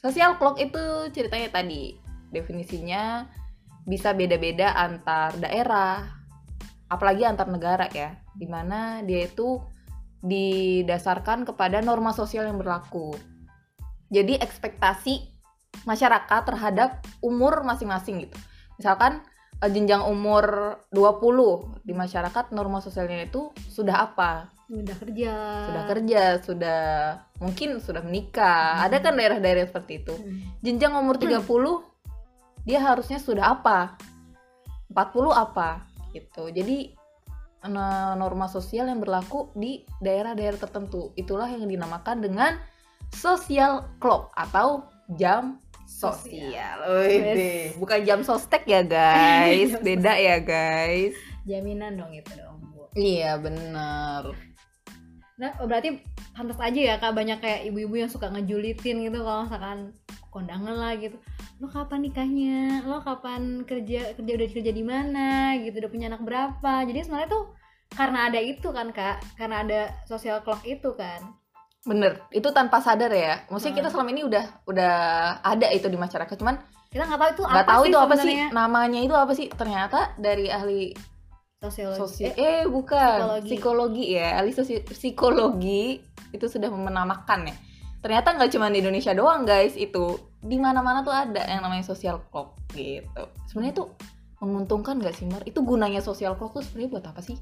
Social 0.00 0.40
clock 0.40 0.56
itu 0.56 1.12
ceritanya 1.12 1.52
tadi 1.52 2.00
definisinya 2.32 3.28
bisa 3.84 4.16
beda-beda 4.16 4.72
antar 4.76 5.36
daerah, 5.36 6.08
apalagi 6.88 7.28
antar 7.28 7.52
negara 7.52 7.90
ya, 7.92 8.16
di 8.32 8.48
mana 8.48 9.04
dia 9.04 9.28
itu 9.28 9.60
didasarkan 10.20 11.48
kepada 11.48 11.80
norma 11.84 12.12
sosial 12.16 12.48
yang 12.48 12.56
berlaku. 12.56 13.12
Jadi 14.10 14.42
ekspektasi 14.42 15.30
masyarakat 15.86 16.42
terhadap 16.44 17.00
umur 17.22 17.62
masing-masing 17.62 18.26
gitu. 18.26 18.36
Misalkan 18.76 19.22
eh, 19.62 19.70
jenjang 19.70 20.04
umur 20.04 20.76
20 20.92 21.86
di 21.86 21.94
masyarakat 21.94 22.50
norma 22.52 22.82
sosialnya 22.82 23.24
itu 23.24 23.54
sudah 23.70 24.10
apa? 24.10 24.50
Udah 24.70 24.96
kerja. 24.98 25.34
Sudah 25.66 25.82
kerja, 25.90 26.22
sudah 26.42 26.82
mungkin 27.42 27.82
sudah 27.82 28.02
menikah. 28.06 28.82
Ada 28.86 29.02
kan 29.02 29.18
daerah-daerah 29.18 29.66
seperti 29.66 30.02
itu. 30.06 30.14
Hmm. 30.14 30.38
Jenjang 30.62 30.94
umur 30.94 31.18
30 31.18 31.46
dia 32.66 32.78
harusnya 32.82 33.18
sudah 33.18 33.56
apa? 33.56 33.98
40 34.90 35.34
apa? 35.34 35.86
Gitu. 36.10 36.50
Jadi 36.50 36.94
eh, 37.66 38.12
norma 38.18 38.46
sosial 38.50 38.90
yang 38.90 38.98
berlaku 38.98 39.54
di 39.54 39.86
daerah-daerah 40.02 40.58
tertentu. 40.58 41.14
Itulah 41.14 41.50
yang 41.50 41.66
dinamakan 41.66 42.22
dengan 42.22 42.58
social 43.14 43.86
clock 43.98 44.30
atau 44.34 44.86
jam 45.18 45.58
sosial. 45.90 46.78
Wih, 46.86 47.74
bukan 47.76 48.00
jam 48.06 48.20
sostek 48.22 48.62
ya 48.64 48.86
guys, 48.86 49.74
beda 49.86 50.14
ya 50.16 50.38
guys. 50.38 51.18
Jaminan 51.44 51.98
dong 51.98 52.14
itu 52.14 52.30
dong, 52.38 52.62
Bu. 52.70 52.86
Iya 52.94 53.36
bener. 53.42 54.50
Nah, 55.40 55.56
oh, 55.56 55.66
berarti 55.66 56.04
pantas 56.36 56.60
aja 56.60 56.80
ya 56.80 56.94
Kak 57.00 57.16
banyak 57.16 57.40
kayak 57.40 57.64
ibu-ibu 57.72 58.04
yang 58.04 58.12
suka 58.12 58.28
ngejulitin 58.28 59.08
gitu 59.08 59.24
kalau 59.24 59.48
misalkan 59.48 59.96
kondangan 60.28 60.76
lah 60.76 60.92
gitu. 61.00 61.16
Lo 61.58 61.66
kapan 61.72 62.04
nikahnya? 62.04 62.84
Lo 62.84 63.00
kapan 63.00 63.64
kerja 63.64 64.12
kerja 64.14 64.32
udah 64.36 64.48
kerja 64.52 64.72
di 64.72 64.84
mana 64.84 65.56
gitu? 65.64 65.80
Udah 65.80 65.90
punya 65.90 66.06
anak 66.12 66.22
berapa? 66.22 66.72
Jadi 66.84 67.08
sebenarnya 67.08 67.30
tuh 67.32 67.44
karena 67.90 68.30
ada 68.30 68.38
itu 68.38 68.68
kan 68.70 68.92
Kak, 68.94 69.16
karena 69.34 69.56
ada 69.64 69.80
social 70.06 70.44
clock 70.44 70.62
itu 70.68 70.92
kan. 70.94 71.39
Bener, 71.80 72.20
itu 72.30 72.48
tanpa 72.52 72.78
sadar 72.78 73.08
ya. 73.08 73.40
Maksudnya 73.48 73.72
kita 73.74 73.88
Hmm. 73.88 73.94
selama 73.96 74.10
ini 74.12 74.22
udah 74.22 74.44
udah 74.68 74.94
ada 75.40 75.66
itu 75.72 75.88
di 75.88 75.96
masyarakat, 75.96 76.36
cuman 76.36 76.60
Kita 76.90 77.06
nggak 77.06 77.20
tahu 77.22 77.30
itu 77.30 77.42
apa 77.46 77.62
tahu 77.64 77.82
sih 77.82 77.90
itu 77.90 77.98
apa 77.98 78.14
sih 78.18 78.34
namanya 78.50 78.98
itu 78.98 79.14
apa 79.14 79.32
sih. 79.32 79.46
Ternyata 79.48 79.98
dari 80.18 80.50
ahli 80.50 80.90
Sosiologi. 81.56 82.00
sosial, 82.00 82.32
Eh, 82.34 82.34
eh 82.34 82.60
bukan 82.66 83.16
psikologi. 83.20 83.46
psikologi 83.46 84.04
ya, 84.10 84.28
ahli 84.36 84.50
sosi- 84.50 84.82
psikologi 84.82 86.02
itu 86.32 86.46
sudah 86.48 86.66
menamakan 86.66 87.46
ya. 87.46 87.56
Ternyata 88.00 88.32
nggak 88.32 88.50
cuma 88.50 88.66
di 88.68 88.80
Indonesia 88.80 89.12
doang 89.12 89.44
guys 89.44 89.76
itu, 89.76 90.16
di 90.40 90.56
mana-mana 90.56 91.04
tuh 91.04 91.12
ada 91.12 91.44
yang 91.44 91.60
namanya 91.60 91.84
social 91.84 92.24
clock 92.32 92.56
gitu. 92.72 93.22
Sebenarnya 93.46 93.76
itu 93.76 93.84
menguntungkan 94.40 94.96
nggak 94.96 95.14
sih 95.14 95.28
Mar? 95.28 95.44
Itu 95.44 95.60
gunanya 95.60 96.00
social 96.00 96.32
clock 96.34 96.56
tuh 96.56 96.64
sebenarnya 96.64 96.90
buat 96.90 97.04
apa 97.06 97.20
sih? 97.20 97.36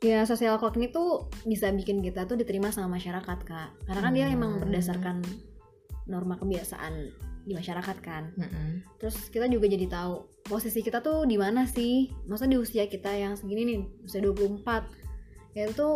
Ya 0.00 0.24
social 0.24 0.56
clock 0.56 0.80
ini 0.80 0.88
tuh 0.88 1.28
bisa 1.44 1.68
bikin 1.70 2.00
kita 2.00 2.24
tuh 2.24 2.40
diterima 2.40 2.72
sama 2.72 2.96
masyarakat 2.96 3.38
kak. 3.44 3.70
Karena 3.84 4.00
kan 4.00 4.12
dia 4.16 4.26
Hmm. 4.28 4.36
emang 4.36 4.52
berdasarkan 4.64 5.20
norma 6.08 6.40
kebiasaan 6.40 7.12
di 7.40 7.56
masyarakat 7.56 7.96
kan. 8.04 8.32
Mm-mm. 8.36 8.84
terus 9.00 9.16
kita 9.32 9.48
juga 9.48 9.64
jadi 9.64 9.88
tahu 9.88 10.28
posisi 10.44 10.84
kita 10.84 11.00
tuh 11.00 11.24
di 11.24 11.40
mana 11.40 11.64
sih? 11.64 12.12
Masa 12.28 12.44
di 12.44 12.56
usia 12.56 12.84
kita 12.84 13.08
yang 13.12 13.32
segini 13.32 13.64
nih 13.64 13.78
usia 14.04 14.20
24 14.20 14.84
ya 15.56 15.66
itu 15.66 15.88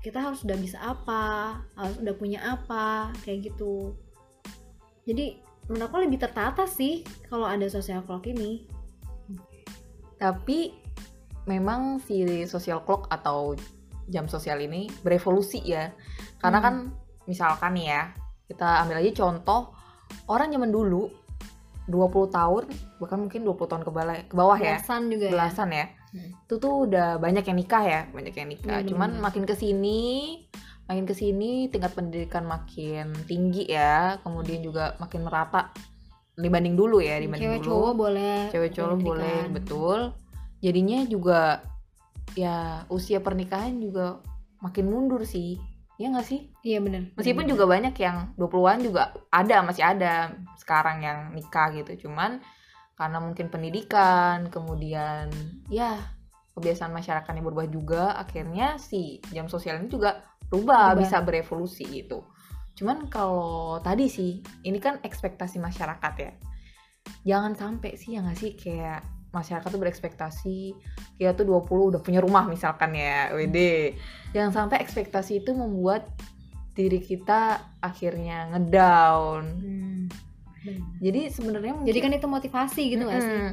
kita 0.00 0.18
harus 0.22 0.40
udah 0.46 0.56
bisa 0.56 0.78
apa? 0.80 1.60
Harus 1.76 1.96
udah 2.00 2.14
punya 2.16 2.40
apa? 2.44 3.12
Kayak 3.24 3.52
gitu. 3.52 3.92
Jadi 5.04 5.36
menurut 5.68 5.84
aku 5.90 5.96
lebih 6.06 6.18
tertata 6.22 6.64
sih 6.64 7.02
kalau 7.28 7.44
ada 7.44 7.66
social 7.68 8.00
clock 8.06 8.24
ini. 8.24 8.64
Tapi 10.16 10.72
memang 11.46 12.02
si 12.02 12.22
social 12.44 12.82
clock 12.82 13.06
atau 13.08 13.54
jam 14.06 14.26
sosial 14.26 14.58
ini 14.62 14.86
berevolusi 15.02 15.62
ya. 15.62 15.90
Karena 16.38 16.58
Hmm. 16.60 16.66
kan 16.66 16.74
misalkan 17.26 17.74
ya, 17.78 18.14
kita 18.46 18.82
ambil 18.86 19.02
aja 19.02 19.10
contoh 19.14 19.74
orang 20.30 20.50
zaman 20.50 20.70
dulu 20.70 21.10
20 21.86 22.26
tahun, 22.30 22.64
bahkan 22.98 23.18
mungkin 23.22 23.46
20 23.46 23.66
tahun 23.70 23.82
ke 23.86 23.90
bawah, 23.94 24.14
ke 24.26 24.34
bawah 24.34 24.58
ya. 24.58 24.78
belasan 24.78 25.06
juga 25.06 25.24
ya 25.30 25.32
Belasan 25.38 25.68
ya. 25.70 25.86
Hmm. 26.10 26.30
Itu 26.46 26.54
tuh 26.58 26.74
udah 26.90 27.08
banyak 27.18 27.44
yang 27.46 27.58
nikah 27.58 27.82
ya, 27.86 28.00
banyak 28.10 28.34
yang 28.34 28.48
nikah. 28.50 28.78
Iya, 28.82 28.86
Cuman 28.90 29.22
makin 29.22 29.46
ke 29.46 29.54
sini 29.54 30.42
makin 30.86 31.02
ke 31.02 31.14
sini 31.18 31.66
tingkat 31.66 31.98
pendidikan 31.98 32.46
makin 32.46 33.10
tinggi 33.26 33.66
ya, 33.66 34.22
kemudian 34.22 34.62
juga 34.62 34.94
makin 35.02 35.26
merata 35.26 35.74
dibanding 36.38 36.78
dulu 36.78 37.02
ya, 37.02 37.18
dibanding 37.18 37.42
cewek 37.42 37.60
dulu 37.64 37.70
cowok 37.74 37.92
boleh 37.96 38.38
cewek 38.54 38.70
cowok 38.76 38.96
boleh 39.02 39.40
betul 39.50 39.98
jadinya 40.66 41.06
juga 41.06 41.62
ya 42.34 42.82
usia 42.90 43.22
pernikahan 43.22 43.78
juga 43.78 44.18
makin 44.58 44.90
mundur 44.90 45.22
sih. 45.22 45.62
Ya 45.96 46.12
nggak 46.12 46.26
sih? 46.28 46.52
Iya 46.60 46.82
bener. 46.84 47.14
Meskipun 47.16 47.46
Bener. 47.46 47.52
juga 47.56 47.64
banyak 47.64 47.94
yang 47.96 48.34
20-an 48.36 48.78
juga 48.84 49.16
ada 49.32 49.64
masih 49.64 49.80
ada 49.86 50.34
sekarang 50.60 51.00
yang 51.06 51.32
nikah 51.32 51.72
gitu. 51.72 52.04
Cuman 52.04 52.42
karena 52.98 53.16
mungkin 53.22 53.48
pendidikan 53.48 54.52
kemudian 54.52 55.32
ya 55.72 55.96
kebiasaan 56.52 56.92
masyarakat 56.92 57.32
yang 57.32 57.46
berubah 57.48 57.68
juga 57.68 58.02
akhirnya 58.16 58.76
si 58.76 59.24
jam 59.32 59.48
sosial 59.48 59.80
ini 59.80 59.88
juga 59.88 60.20
berubah, 60.52 60.92
Berubah. 60.92 61.00
bisa 61.00 61.16
berevolusi 61.24 61.84
gitu. 61.88 62.28
Cuman 62.76 63.08
kalau 63.08 63.80
tadi 63.80 64.12
sih 64.12 64.44
ini 64.68 64.76
kan 64.76 65.00
ekspektasi 65.00 65.56
masyarakat 65.56 66.14
ya. 66.20 66.32
Jangan 67.24 67.56
sampai 67.56 67.96
sih 67.96 68.16
ya 68.16 68.20
nggak 68.20 68.36
sih 68.36 68.52
kayak 68.52 69.00
masyarakat 69.36 69.68
tuh 69.68 69.80
berekspektasi 69.80 70.58
kita 71.20 71.36
tuh 71.36 71.44
20 71.44 71.92
udah 71.92 72.00
punya 72.00 72.24
rumah 72.24 72.48
misalkan 72.48 72.96
ya 72.96 73.36
WD 73.36 73.58
jangan 74.32 74.52
sampai 74.64 74.80
ekspektasi 74.80 75.44
itu 75.44 75.52
membuat 75.52 76.08
diri 76.76 77.00
kita 77.00 77.64
akhirnya 77.80 78.52
ngedown. 78.52 79.42
Hmm, 79.48 80.04
jadi 81.00 81.32
sebenarnya 81.32 81.72
mungkin 81.72 81.88
jadi 81.88 81.98
kan 82.04 82.12
itu 82.12 82.28
motivasi 82.28 82.82
gitu 82.92 83.02
nggak 83.08 83.22
sih? 83.24 83.32
Mm-mm. 83.32 83.52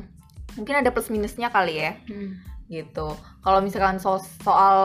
mungkin 0.53 0.75
ada 0.85 0.93
plus 0.93 1.09
minusnya 1.09 1.49
kali 1.49 1.81
ya. 1.81 1.95
Hmm. 2.05 2.37
gitu. 2.67 3.15
Kalau 3.41 3.59
misalkan 3.63 3.97
so- 4.03 4.21
soal 4.43 4.77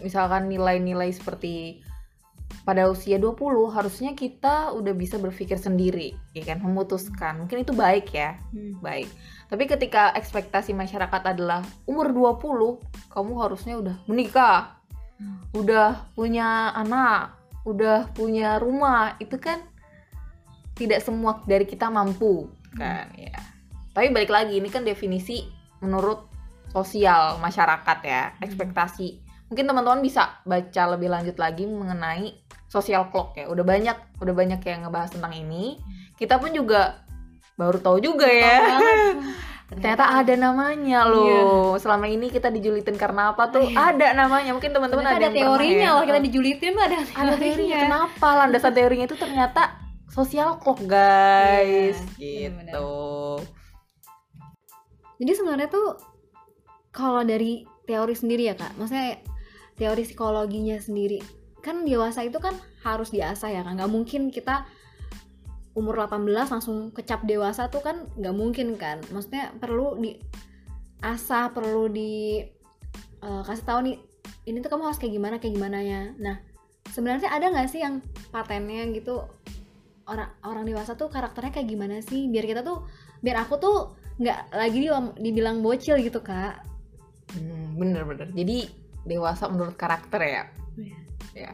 misalkan 0.00 0.46
nilai-nilai 0.46 1.10
seperti 1.14 1.82
pada 2.62 2.86
usia 2.86 3.18
20 3.18 3.74
harusnya 3.74 4.14
kita 4.14 4.70
udah 4.76 4.94
bisa 4.94 5.18
berpikir 5.18 5.58
sendiri 5.58 6.14
ya 6.36 6.46
kan? 6.46 6.62
Memutuskan. 6.62 7.42
Mungkin 7.42 7.66
itu 7.66 7.74
baik 7.74 8.14
ya. 8.14 8.38
Hmm. 8.54 8.78
baik 8.78 9.10
tapi 9.52 9.68
ketika 9.68 10.16
ekspektasi 10.16 10.72
masyarakat 10.72 11.36
adalah 11.36 11.60
umur 11.84 12.08
20 12.08 13.12
kamu 13.12 13.32
harusnya 13.36 13.76
udah 13.76 13.96
menikah. 14.08 14.80
Hmm. 15.20 15.38
udah 15.54 16.08
punya 16.18 16.72
anak 16.72 17.36
udah 17.68 18.08
punya 18.16 18.56
rumah. 18.56 19.20
Itu 19.20 19.36
kan 19.36 19.60
tidak 20.72 21.04
semua 21.04 21.44
dari 21.44 21.68
kita 21.68 21.92
mampu 21.92 22.48
kan? 22.80 23.12
Ya. 23.12 23.36
Tapi 23.92 24.08
balik 24.08 24.32
lagi 24.32 24.56
ini 24.56 24.72
kan 24.72 24.88
definisi 24.88 25.44
menurut 25.84 26.32
sosial 26.72 27.36
masyarakat 27.36 27.98
ya 28.08 28.32
ekspektasi. 28.40 29.20
Mungkin 29.52 29.68
teman-teman 29.68 30.00
bisa 30.00 30.40
baca 30.48 30.82
lebih 30.96 31.12
lanjut 31.12 31.36
lagi 31.36 31.68
mengenai 31.68 32.40
social 32.72 33.12
clock 33.12 33.36
ya. 33.36 33.52
Udah 33.52 33.68
banyak 33.68 34.16
udah 34.16 34.32
banyak 34.32 34.64
yang 34.64 34.88
ngebahas 34.88 35.12
tentang 35.12 35.36
ini. 35.36 35.76
Kita 36.16 36.40
pun 36.40 36.56
juga 36.56 37.01
baru 37.56 37.78
tahu 37.78 37.98
juga 38.00 38.28
ya. 38.28 38.58
Ternyata 39.72 40.04
ada 40.20 40.34
namanya 40.36 41.08
loh. 41.08 41.80
Selama 41.80 42.04
ini 42.04 42.28
kita 42.28 42.52
dijulitin 42.52 42.92
karena 43.00 43.32
apa 43.32 43.48
tuh? 43.48 43.64
Iya. 43.64 43.96
ada 43.96 44.08
namanya. 44.12 44.52
Mungkin 44.52 44.68
teman-teman 44.68 45.04
ada, 45.08 45.16
ada, 45.16 45.32
yang 45.32 45.48
teorinya 45.48 45.88
ya. 45.88 45.96
loh. 45.96 46.04
Kita 46.04 46.20
dijulitin 46.20 46.72
ada 46.76 46.84
ada 46.84 47.04
teorinya. 47.08 47.36
teorinya. 47.40 47.78
Kenapa? 47.80 48.28
Landasan 48.44 48.72
teorinya 48.76 49.06
itu 49.08 49.16
ternyata 49.16 49.62
sosial 50.12 50.60
clock 50.60 50.84
guys. 50.84 51.96
Iya, 52.20 52.52
gitu. 52.52 52.92
Jadi 55.24 55.32
sebenarnya 55.32 55.68
tuh 55.72 55.96
kalau 56.92 57.24
dari 57.24 57.64
teori 57.88 58.12
sendiri 58.12 58.52
ya 58.52 58.54
kak. 58.60 58.76
Maksudnya 58.76 59.24
teori 59.80 60.04
psikologinya 60.04 60.76
sendiri. 60.76 61.24
Kan 61.64 61.88
dewasa 61.88 62.28
itu 62.28 62.36
kan 62.36 62.52
harus 62.84 63.08
diasah 63.08 63.48
ya 63.48 63.62
kan 63.64 63.78
nggak 63.78 63.88
mungkin 63.88 64.28
kita 64.28 64.66
umur 65.72 66.04
18 66.04 66.52
langsung 66.52 66.92
kecap 66.92 67.24
dewasa 67.24 67.72
tuh 67.72 67.80
kan 67.80 68.04
nggak 68.16 68.34
mungkin 68.36 68.76
kan. 68.76 69.00
Maksudnya 69.08 69.56
perlu 69.56 69.96
diasah 70.00 71.52
perlu 71.52 71.88
di 71.88 72.44
eh, 73.22 73.42
kasih 73.46 73.64
tahu 73.64 73.78
nih 73.88 73.96
ini 74.46 74.58
tuh 74.60 74.70
kamu 74.70 74.90
harus 74.90 74.98
kayak 74.98 75.14
gimana 75.14 75.34
kayak 75.38 75.54
gimana 75.54 75.78
ya 75.78 76.10
nah 76.18 76.42
sebenarnya 76.90 77.30
ada 77.30 77.46
nggak 77.48 77.68
sih 77.70 77.80
yang 77.80 78.04
patennya 78.34 78.84
gitu? 78.92 79.24
Orang 80.02 80.34
orang 80.42 80.66
dewasa 80.66 80.98
tuh 80.98 81.08
karakternya 81.08 81.54
kayak 81.54 81.68
gimana 81.70 81.96
sih? 82.02 82.26
Biar 82.28 82.44
kita 82.44 82.60
tuh 82.66 82.84
biar 83.22 83.46
aku 83.46 83.54
tuh 83.56 83.76
nggak 84.18 84.52
lagi 84.52 84.78
di- 84.82 85.14
dibilang 85.22 85.64
bocil 85.64 85.96
gitu 86.02 86.20
kak. 86.20 86.60
Hmm, 87.32 87.80
bener-bener. 87.80 88.28
Jadi 88.34 88.68
dewasa 89.08 89.48
menurut 89.48 89.78
karakter 89.78 90.20
ya? 90.20 90.44
Iya. 90.76 90.98
ya 91.32 91.52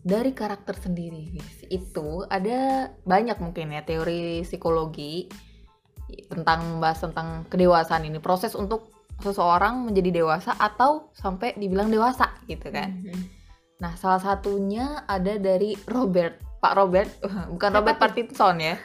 dari 0.00 0.32
karakter 0.32 0.76
sendiri. 0.76 1.36
Guys, 1.36 1.58
itu 1.68 2.24
ada 2.28 2.90
banyak 3.04 3.36
mungkin 3.40 3.76
ya 3.76 3.84
teori 3.84 4.40
psikologi 4.44 5.28
tentang 6.26 6.76
membahas 6.76 7.04
tentang 7.04 7.28
kedewasaan 7.46 8.08
ini. 8.08 8.18
Proses 8.18 8.56
untuk 8.56 8.90
seseorang 9.20 9.84
menjadi 9.84 10.24
dewasa 10.24 10.56
atau 10.56 11.12
sampai 11.12 11.54
dibilang 11.56 11.92
dewasa 11.92 12.32
gitu 12.48 12.72
kan. 12.72 12.96
Mhm. 12.96 13.38
nah 13.80 13.96
salah 13.96 14.20
satunya 14.20 15.08
ada 15.08 15.40
dari 15.40 15.72
Robert. 15.88 16.36
Pak 16.60 16.74
Robert? 16.76 17.08
Bukan 17.56 17.70
Robert? 17.72 17.96
Pattinson 17.96 18.60
ya. 18.60 18.76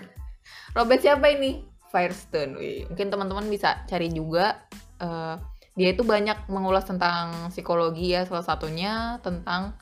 Robert 0.71 1.03
siapa 1.03 1.27
ini? 1.35 1.67
Firestone. 1.91 2.55
Wih, 2.55 2.87
mungkin 2.87 3.11
teman-teman 3.11 3.43
bisa 3.51 3.83
cari 3.91 4.07
juga. 4.07 4.63
Eh, 5.03 5.35
dia 5.75 5.91
itu 5.91 6.07
banyak 6.07 6.47
mengulas 6.47 6.87
tentang 6.87 7.51
psikologi 7.51 8.15
ya 8.15 8.23
salah 8.23 8.47
satunya 8.47 9.19
tentang 9.19 9.75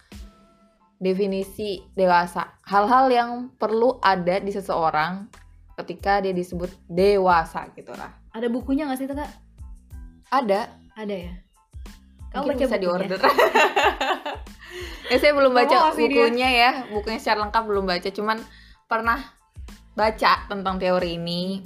definisi 1.04 1.84
dewasa 1.92 2.56
hal-hal 2.64 3.12
yang 3.12 3.30
perlu 3.54 4.00
ada 4.00 4.40
di 4.40 4.50
seseorang 4.50 5.28
ketika 5.76 6.24
dia 6.24 6.32
disebut 6.32 6.72
dewasa 6.88 7.68
gitu 7.76 7.92
lah 7.92 8.08
Ada 8.32 8.48
bukunya 8.48 8.88
nggak 8.88 8.98
sih 8.98 9.06
itu 9.06 9.14
kak? 9.14 9.28
ada 10.32 10.72
Ada 10.96 11.16
ya. 11.20 11.34
Kamu 12.32 12.42
mungkin 12.48 12.56
baca 12.56 12.66
bisa 12.66 12.78
diorder 12.80 13.20
ya 15.12 15.18
saya 15.20 15.34
belum 15.34 15.52
Kamu 15.52 15.60
baca 15.60 15.76
dia. 15.94 15.94
bukunya 15.94 16.50
ya 16.50 16.72
bukunya 16.90 17.20
secara 17.20 17.46
lengkap 17.46 17.64
belum 17.68 17.86
baca 17.86 18.10
cuman 18.10 18.38
pernah 18.86 19.20
baca 19.94 20.32
tentang 20.48 20.76
teori 20.78 21.18
ini 21.18 21.62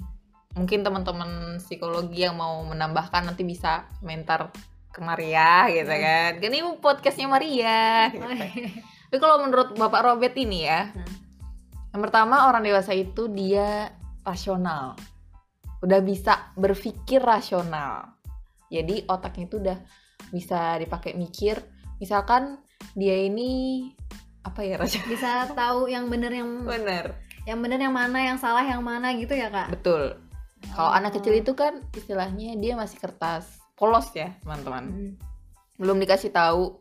mungkin 0.51 0.81
teman-teman 0.81 1.61
psikologi 1.61 2.25
yang 2.25 2.35
mau 2.35 2.65
menambahkan 2.65 3.23
nanti 3.23 3.45
bisa 3.45 3.85
komentar 4.01 4.51
ke 4.89 4.99
Maria 4.99 5.69
gitu 5.69 5.87
Hmm. 5.87 6.03
kan 6.03 6.31
kan 6.41 6.49
ini 6.49 6.59
podcastnya 6.81 7.27
Maria 7.29 8.09
gitu. 8.09 8.25
Tapi 9.07 9.17
kalau 9.17 9.39
menurut 9.39 9.71
Bapak 9.73 10.03
Robert 10.03 10.35
ini 10.35 10.63
ya 10.63 10.91
Hmm. 10.91 11.07
yang 11.89 12.01
pertama 12.03 12.45
orang 12.45 12.61
dewasa 12.61 12.91
itu 12.91 13.25
dia 13.27 13.89
rasional 14.21 14.93
udah 15.79 15.99
bisa 15.99 16.51
berpikir 16.53 17.17
rasional 17.17 18.11
jadi 18.67 19.07
otaknya 19.07 19.45
itu 19.45 19.57
udah 19.57 19.77
bisa 20.27 20.75
dipakai 20.75 21.13
mikir 21.13 21.57
misalkan 21.97 22.59
dia 22.93 23.15
ini 23.15 23.87
apa 24.41 24.61
ya 24.61 24.75
rasional 24.75 25.07
Bisa 25.07 25.29
tahu 25.49 25.87
yang 25.87 26.05
bener 26.07 26.29
yang 26.29 26.49
bener 26.61 27.15
yang 27.43 27.57
bener 27.57 27.79
yang 27.79 27.95
mana, 27.95 28.19
yang 28.21 28.35
salah 28.35 28.61
yang 28.61 28.83
mana 28.83 29.15
gitu 29.15 29.31
ya 29.31 29.47
kak? 29.47 29.71
betul 29.71 30.19
kalau 30.69 30.89
Oh. 30.89 30.93
anak 30.93 31.15
kecil 31.15 31.31
itu 31.33 31.53
kan 31.53 31.79
istilahnya 31.91 32.57
dia 32.57 32.73
masih 32.73 32.99
kertas 32.99 33.47
polos 33.73 34.11
ya 34.11 34.35
teman-teman 34.41 34.83
Hmm. 34.85 35.13
belum 35.77 35.97
dikasih 35.97 36.29
tahu 36.29 36.75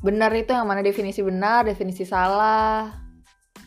benar 0.00 0.32
itu 0.36 0.52
yang 0.52 0.68
mana 0.68 0.84
definisi 0.84 1.20
benar 1.24 1.64
definisi 1.64 2.04
salah. 2.04 2.92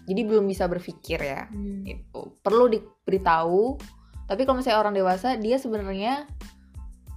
Jadi 0.10 0.22
belum 0.26 0.50
bisa 0.50 0.66
berpikir 0.66 1.22
ya. 1.22 1.46
Hmm. 1.50 1.86
gitu. 1.86 2.34
Perlu 2.42 2.66
diberitahu. 2.70 3.78
Tapi 4.26 4.42
kalau 4.46 4.62
misalnya 4.62 4.82
orang 4.82 4.94
dewasa 4.98 5.38
dia 5.38 5.58
sebenarnya 5.58 6.26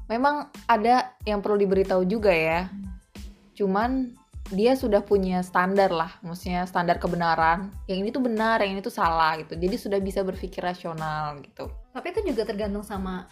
memang 0.08 0.48
ada 0.68 1.12
yang 1.24 1.40
perlu 1.40 1.56
diberitahu 1.56 2.04
juga 2.04 2.32
ya. 2.32 2.68
Cuman 3.56 4.12
dia 4.52 4.76
sudah 4.76 5.00
punya 5.00 5.40
standar 5.40 5.88
lah. 5.88 6.12
Maksudnya 6.20 6.68
standar 6.68 7.00
kebenaran. 7.00 7.72
Yang 7.88 7.98
ini 8.04 8.08
tuh 8.12 8.22
benar 8.28 8.60
yang 8.60 8.76
ini 8.76 8.84
tuh 8.84 8.92
salah 8.92 9.40
gitu. 9.40 9.56
Jadi 9.56 9.76
sudah 9.80 10.00
bisa 10.00 10.20
berpikir 10.20 10.60
rasional 10.60 11.40
gitu. 11.40 11.72
Tapi 11.96 12.06
itu 12.12 12.20
juga 12.28 12.44
tergantung 12.44 12.84
sama 12.84 13.24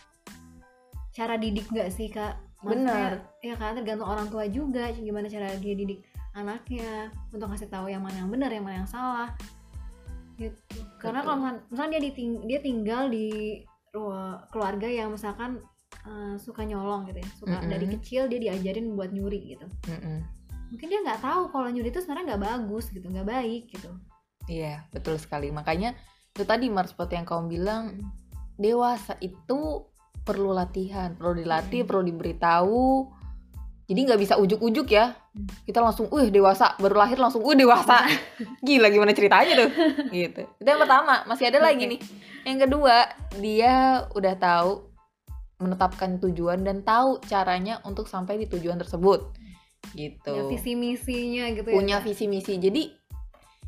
cara 1.12 1.37
didik 1.37 1.68
nggak 1.68 1.90
sih 1.92 2.08
kak? 2.08 2.50
Bener. 2.62 3.24
Ya 3.40 3.54
kan 3.54 3.72
tergantung 3.72 4.06
orang 4.06 4.28
tua 4.28 4.44
juga 4.44 4.88
gimana 4.90 5.26
cara 5.26 5.56
dia 5.56 5.72
didik 5.72 6.04
anaknya 6.30 7.08
untuk 7.30 7.48
ngasih 7.48 7.66
tahu 7.66 7.88
yang 7.88 8.00
mana 8.00 8.20
yang 8.20 8.30
benar 8.30 8.48
yang 8.48 8.62
mana 8.62 8.84
yang 8.84 8.90
salah. 8.90 9.32
Gitu. 10.36 10.56
Karena 10.96 11.20
kalau 11.20 11.36
misalkan 11.66 11.92
dia 11.92 12.02
diting- 12.02 12.44
dia 12.44 12.58
tinggal 12.58 13.08
di 13.08 13.60
rua- 13.90 14.44
keluarga 14.49 14.86
yang 14.86 15.10
misalkan 15.10 15.60
eh, 16.00 16.34
suka 16.38 16.64
nyolong 16.64 17.04
gitu 17.06 17.20
ya, 17.20 17.28
suka 17.36 17.56
Mm-mm. 17.60 17.68
dari 17.68 17.86
kecil 17.90 18.25
dia 18.25 18.40
diajarin 18.40 18.94
buat 18.94 19.10
nyuri 19.10 19.52
gitu. 19.52 19.66
Mm-mm. 19.84 20.25
Mungkin 20.70 20.86
dia 20.86 21.00
nggak 21.02 21.20
tahu 21.20 21.50
kalau 21.50 21.66
nyuri 21.66 21.90
itu 21.90 22.00
sebenarnya 22.00 22.32
nggak 22.32 22.44
bagus 22.46 22.88
gitu, 22.88 23.04
nggak 23.04 23.26
baik 23.26 23.68
gitu. 23.68 23.90
iya 24.49 24.82
betul 24.90 25.14
sekali 25.14 25.52
makanya 25.52 25.94
itu 26.32 26.42
tadi 26.42 26.66
Mars 26.66 26.90
seperti 26.90 27.14
yang 27.14 27.28
kamu 27.28 27.44
bilang 27.46 27.82
Mm. 27.92 28.08
dewasa 28.56 29.14
itu 29.20 29.86
perlu 30.30 30.54
latihan 30.54 31.10
perlu 31.19 31.34
dilatih 31.43 31.82
Mm. 31.82 31.88
perlu 31.90 32.02
diberitahu. 32.06 32.86
Jadi 33.90 34.00
nggak 34.06 34.21
bisa 34.23 34.38
ujuk-ujuk 34.38 34.86
ya. 34.95 35.19
Mm. 35.34 35.50
kita 35.66 35.82
langsung 35.82 36.06
wih 36.14 36.30
dewasa. 36.30 36.78
Baru 36.78 36.95
lahir 36.95 37.19
langsung 37.19 37.43
wih 37.43 37.58
dewasa. 37.58 38.06
Gila 38.66 38.86
gimana 38.90 39.10
ceritanya 39.10 39.66
tuh? 39.66 39.71
Gitu. 40.14 40.47
Itu 40.47 40.69
yang 40.71 40.78
pertama. 40.78 41.26
Masih 41.26 41.50
ada 41.50 41.58
lagi 41.58 41.90
nih. 41.90 41.99
Yang 42.47 42.58
kedua 42.71 43.10
dia 43.43 44.06
udah 44.14 44.34
tahu 44.38 44.71
menetapkan 45.60 46.16
tujuan 46.23 46.62
dan 46.64 46.80
tahu 46.80 47.21
caranya 47.26 47.82
untuk 47.82 48.06
sampai 48.06 48.38
di 48.38 48.47
tujuan 48.47 48.78
tersebut. 48.78 49.34
Gitu. 49.93 50.23
Punya 50.23 50.47
visi 50.47 50.73
misinya 50.78 51.45
gitu 51.50 51.69
ya. 51.69 51.75
punya 51.75 51.97
Kak. 51.99 52.06
visi 52.06 52.25
misi. 52.30 52.54
Jadi 52.56 52.82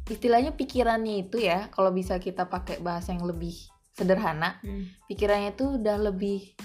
istilahnya 0.07 0.55
pikirannya 0.55 1.27
itu 1.27 1.43
ya 1.43 1.67
kalau 1.71 1.91
bisa 1.91 2.19
kita 2.19 2.47
pakai 2.47 2.79
bahasa 2.83 3.15
yang 3.15 3.27
lebih 3.27 3.55
sederhana 3.93 4.59
Hmm. 4.61 4.89
pikirannya 5.07 5.53
itu 5.53 5.77
udah 5.77 5.97
lebih 6.03 6.57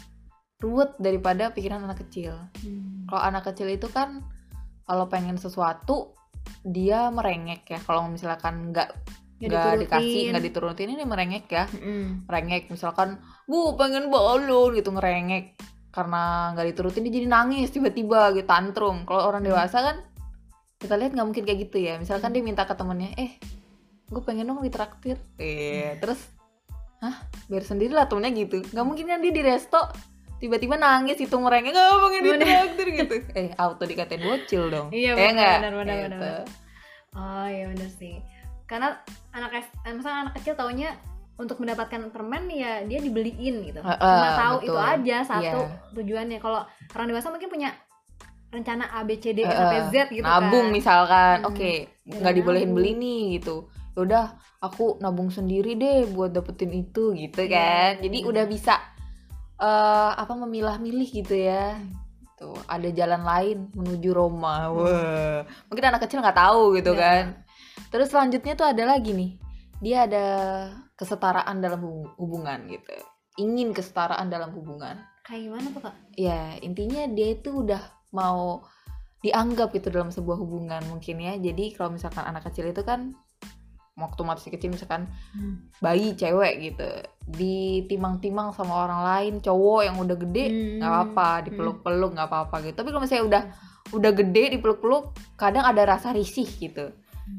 ruwet 0.58 0.98
daripada 0.98 1.52
pikiran 1.52 1.84
anak 1.84 2.08
kecil 2.08 2.34
Hmm. 2.64 3.06
kalau 3.06 3.22
anak 3.22 3.44
kecil 3.46 3.68
itu 3.68 3.88
kan 3.88 4.24
kalau 4.84 5.06
pengen 5.06 5.36
sesuatu 5.36 6.16
dia 6.64 7.12
merengek 7.12 7.68
ya 7.68 7.80
kalau 7.80 8.08
misalkan 8.08 8.72
nggak 8.72 8.92
Nggak 9.38 9.86
dikasih 9.86 10.34
nggak 10.34 10.46
diturutin 10.50 10.90
ini 10.90 11.06
merengek 11.06 11.46
ya 11.46 11.70
Mm-mm. 11.70 12.26
merengek 12.26 12.74
misalkan 12.74 13.22
bu 13.46 13.78
pengen 13.78 14.10
balon 14.10 14.74
gitu 14.74 14.90
ngerengek 14.90 15.54
karena 15.94 16.54
nggak 16.58 16.74
diturutin 16.74 17.06
dia 17.06 17.14
jadi 17.22 17.28
nangis 17.30 17.70
tiba-tiba 17.70 18.34
gitu 18.34 18.50
tantrum 18.50 19.06
kalau 19.06 19.30
orang 19.30 19.46
Hmm. 19.46 19.54
dewasa 19.54 19.78
kan 19.84 19.98
kita 20.78 20.98
lihat 20.98 21.14
nggak 21.14 21.28
mungkin 21.28 21.46
kayak 21.46 21.70
gitu 21.70 21.78
ya 21.78 22.02
misalkan 22.02 22.34
Hmm. 22.34 22.42
dia 22.42 22.44
minta 22.50 22.66
ke 22.66 22.74
temennya 22.74 23.14
eh 23.14 23.38
gue 24.10 24.22
pengen 24.26 24.48
dong 24.48 24.64
ditraktir 24.64 25.22
eh 25.38 26.02
terus 26.02 26.18
hah 27.00 27.16
biar 27.46 27.62
sendiri 27.62 27.92
lah 27.92 28.06
temennya 28.06 28.34
gitu 28.36 28.62
nggak 28.66 28.84
mungkin 28.84 29.06
kan 29.06 29.20
dia 29.20 29.30
di 29.30 29.42
resto 29.42 29.78
tiba-tiba 30.38 30.76
nangis 30.76 31.18
itu 31.18 31.34
merengek 31.34 31.72
nggak 31.72 31.90
pengen 32.00 32.22
Bener. 32.22 32.38
ditraktir 32.40 32.88
gitu 32.96 33.16
eh 33.40 33.50
auto 33.56 33.84
dikatain 33.84 34.20
bocil 34.20 34.64
dong 34.68 34.88
Iya, 34.90 35.14
Eh, 35.14 35.30
benar, 35.30 35.58
benar, 35.62 35.74
benar, 35.76 35.98
benar. 36.10 36.42
Oh 37.14 37.46
iya 37.46 37.66
bener 37.68 37.90
sih. 37.92 38.22
Karena 38.66 38.94
anak 39.32 39.50
eh, 39.56 39.66
misalnya 39.90 40.30
anak 40.30 40.34
kecil 40.38 40.54
taunya 40.54 40.94
untuk 41.34 41.58
mendapatkan 41.58 42.10
permen 42.10 42.46
ya 42.48 42.82
dia 42.84 43.00
dibeliin 43.00 43.62
gitu. 43.64 43.80
Heeh, 43.80 43.98
Cuma 44.12 44.30
tahu 44.36 44.56
betul. 44.60 44.68
itu 44.68 44.78
aja 44.78 45.18
satu 45.24 45.60
Iya. 45.64 45.94
tujuannya. 45.94 46.38
Kalau 46.38 46.62
orang 46.92 47.08
dewasa 47.08 47.30
mungkin 47.30 47.48
punya 47.48 47.70
rencana 48.48 48.86
A 48.92 49.02
B 49.02 49.16
C 49.16 49.32
D 49.32 49.40
E 49.40 49.44
Heeh, 49.44 49.52
sampai 49.52 49.80
Z 49.88 49.96
gitu 50.10 50.24
nabung 50.24 50.70
kan. 50.70 50.72
misalkan 50.72 51.36
Hmm. 51.40 51.50
oke 51.50 51.72
Nggak 52.06 52.18
nggak 52.18 52.34
dibolehin 52.34 52.70
nabung. 52.70 52.78
beli 52.78 52.92
nih 52.96 53.22
gitu 53.36 53.56
udah 54.00 54.26
aku 54.60 55.00
nabung 55.00 55.28
sendiri 55.28 55.74
deh 55.74 56.06
buat 56.08 56.30
dapetin 56.30 56.70
itu 56.72 57.14
gitu 57.14 57.42
Iya, 57.42 57.50
kan. 57.50 57.92
Jadi 58.04 58.18
udah 58.24 58.46
bisa 58.46 58.76
eh 59.58 60.12
apa 60.14 60.34
memilah-milih 60.36 61.10
gitu 61.12 61.34
ya. 61.34 61.78
Hmm. 61.78 62.06
tuh 62.38 62.54
ada 62.70 62.86
jalan 62.94 63.26
lain 63.26 63.58
menuju 63.74 64.14
Roma. 64.14 64.70
Wah. 64.70 65.42
Mungkin 65.74 65.86
anak 65.90 66.06
kecil 66.06 66.22
nggak 66.22 66.38
tahu 66.38 66.78
gitu 66.78 66.94
Iya. 66.94 67.02
kan. 67.02 67.26
Terus 67.90 68.14
selanjutnya 68.14 68.54
tuh 68.54 68.70
ada 68.70 68.84
lagi 68.86 69.10
nih. 69.10 69.32
Dia 69.82 70.06
ada 70.06 70.26
kesetaraan 70.94 71.58
dalam 71.58 71.82
hubung- 71.82 72.14
hubungan 72.14 72.70
gitu. 72.70 72.94
Ingin 73.42 73.74
kesetaraan 73.74 74.30
dalam 74.30 74.54
hubungan. 74.54 75.02
Kayak 75.26 75.42
gimana 75.50 75.68
tuh 75.74 75.82
kak? 75.82 75.96
ya 76.14 76.56
intinya 76.62 77.10
dia 77.10 77.34
itu 77.34 77.66
udah 77.66 77.82
mau 78.14 78.62
dianggap 79.20 79.74
itu 79.74 79.90
dalam 79.90 80.14
sebuah 80.14 80.38
hubungan 80.38 80.86
mungkin 80.86 81.18
ya. 81.18 81.34
Jadi 81.36 81.74
kalau 81.74 81.98
misalkan 81.98 82.22
anak 82.22 82.46
kecil 82.46 82.70
itu 82.70 82.86
kan 82.86 83.18
waktu 83.98 84.22
masih 84.22 84.54
kecil 84.54 84.70
misalkan 84.70 85.10
bayi 85.82 86.14
cewek 86.14 86.54
gitu. 86.62 86.86
Ditimang-timang 87.28 88.54
sama 88.54 88.86
orang 88.86 89.02
lain 89.04 89.34
cowok 89.42 89.82
yang 89.84 89.98
udah 89.98 90.16
gede 90.16 90.46
Hmm. 90.48 90.78
nggak 90.80 90.92
apa-apa 90.94 91.30
dipeluk-peluk 91.50 92.12
nggak 92.14 92.30
apa-apa 92.30 92.56
gitu. 92.64 92.76
Tapi 92.78 92.90
kalau 92.94 93.02
misalnya 93.02 93.26
udah 93.26 93.44
udah 93.88 94.12
gede 94.14 94.44
dipeluk-peluk 94.54 95.06
kadang 95.36 95.66
ada 95.66 95.84
rasa 95.84 96.14
risih 96.14 96.48
gitu. 96.48 96.94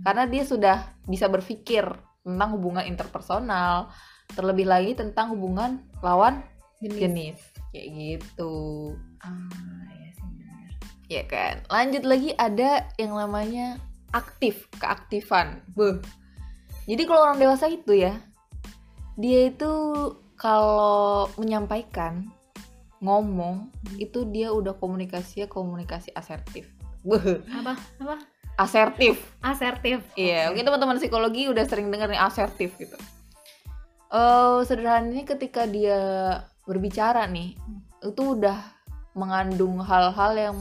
Karena 0.04 0.28
dia 0.28 0.44
sudah 0.44 0.76
bisa 1.08 1.30
berpikir 1.30 1.86
tentang 2.20 2.50
hubungan 2.52 2.84
interpersonal 2.84 3.88
terlebih 4.28 4.68
lagi 4.68 4.92
tentang 4.92 5.32
hubungan 5.32 5.80
lawan 6.04 6.44
Jenis. 6.78 7.00
jenis. 7.00 7.38
Kayak 7.72 7.86
gitu. 7.96 8.52
Ah, 9.24 9.48
iya 9.96 10.10
sih 10.12 10.30
ya 11.08 11.22
kan? 11.24 11.64
Lanjut 11.72 12.04
lagi 12.04 12.36
ada 12.36 12.84
yang 13.00 13.16
namanya 13.16 13.80
aktif 14.12 14.68
keaktifan. 14.76 15.64
Beuh. 15.72 16.00
Jadi 16.88 17.02
kalau 17.04 17.28
orang 17.28 17.38
dewasa 17.38 17.68
itu 17.68 17.92
ya 17.92 18.16
dia 19.20 19.52
itu 19.52 19.70
kalau 20.38 21.28
menyampaikan 21.36 22.30
ngomong 22.98 23.70
itu 23.98 24.26
dia 24.30 24.50
udah 24.50 24.74
komunikasinya 24.78 25.46
komunikasi 25.46 26.10
asertif. 26.14 26.66
Apa? 27.06 27.78
Apa? 28.02 28.16
asertif 28.58 29.22
Asertif. 29.38 30.02
Iya, 30.18 30.50
Oke. 30.50 30.58
mungkin 30.58 30.64
teman-teman 30.66 30.98
psikologi 30.98 31.46
udah 31.46 31.62
sering 31.62 31.94
denger 31.94 32.10
nih 32.10 32.18
asertif 32.18 32.74
gitu. 32.74 32.98
Eh 34.10 34.58
sederhananya 34.66 35.22
ketika 35.22 35.62
dia 35.62 35.98
berbicara 36.66 37.30
nih, 37.30 37.54
itu 38.02 38.22
udah 38.34 38.58
mengandung 39.14 39.78
hal-hal 39.78 40.32
yang 40.34 40.56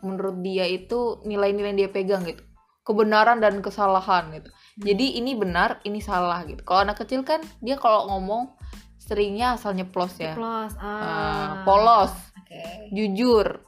menurut 0.00 0.40
dia 0.40 0.64
itu 0.64 1.20
nilai-nilai 1.28 1.76
yang 1.76 1.78
dia 1.84 1.90
pegang 1.92 2.24
gitu. 2.24 2.40
Kebenaran 2.88 3.44
dan 3.44 3.60
kesalahan 3.60 4.32
gitu. 4.32 4.48
Jadi 4.76 5.16
ini 5.16 5.32
benar, 5.32 5.80
ini 5.82 5.98
salah 5.98 6.44
gitu. 6.44 6.60
Kalau 6.60 6.84
anak 6.84 6.98
kecil 6.98 7.20
kan 7.20 7.40
dia 7.58 7.74
kalau 7.74 8.08
ngomong 8.08 8.52
seringnya 8.98 9.54
asal 9.54 9.72
nyeplos 9.72 10.16
ya. 10.16 10.32
Plus, 10.32 10.72
Eh, 10.72 10.84
ah. 10.84 11.62
polos, 11.62 12.12
Oke. 12.36 12.90
jujur. 12.90 13.60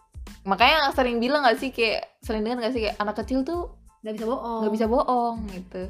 Makanya 0.42 0.92
sering 0.92 1.16
bilang 1.16 1.42
gak 1.42 1.56
sih 1.56 1.68
kayak 1.68 2.20
sering 2.20 2.42
dengar 2.42 2.60
gak 2.60 2.72
sih 2.72 2.82
kayak 2.82 2.96
anak 2.98 3.16
kecil 3.16 3.40
tuh 3.40 3.72
Nggak 3.98 4.14
bisa 4.14 4.26
bohong. 4.26 4.60
nggak 4.60 4.72
bisa 4.72 4.86
bohong 4.86 5.36
gitu 5.50 5.82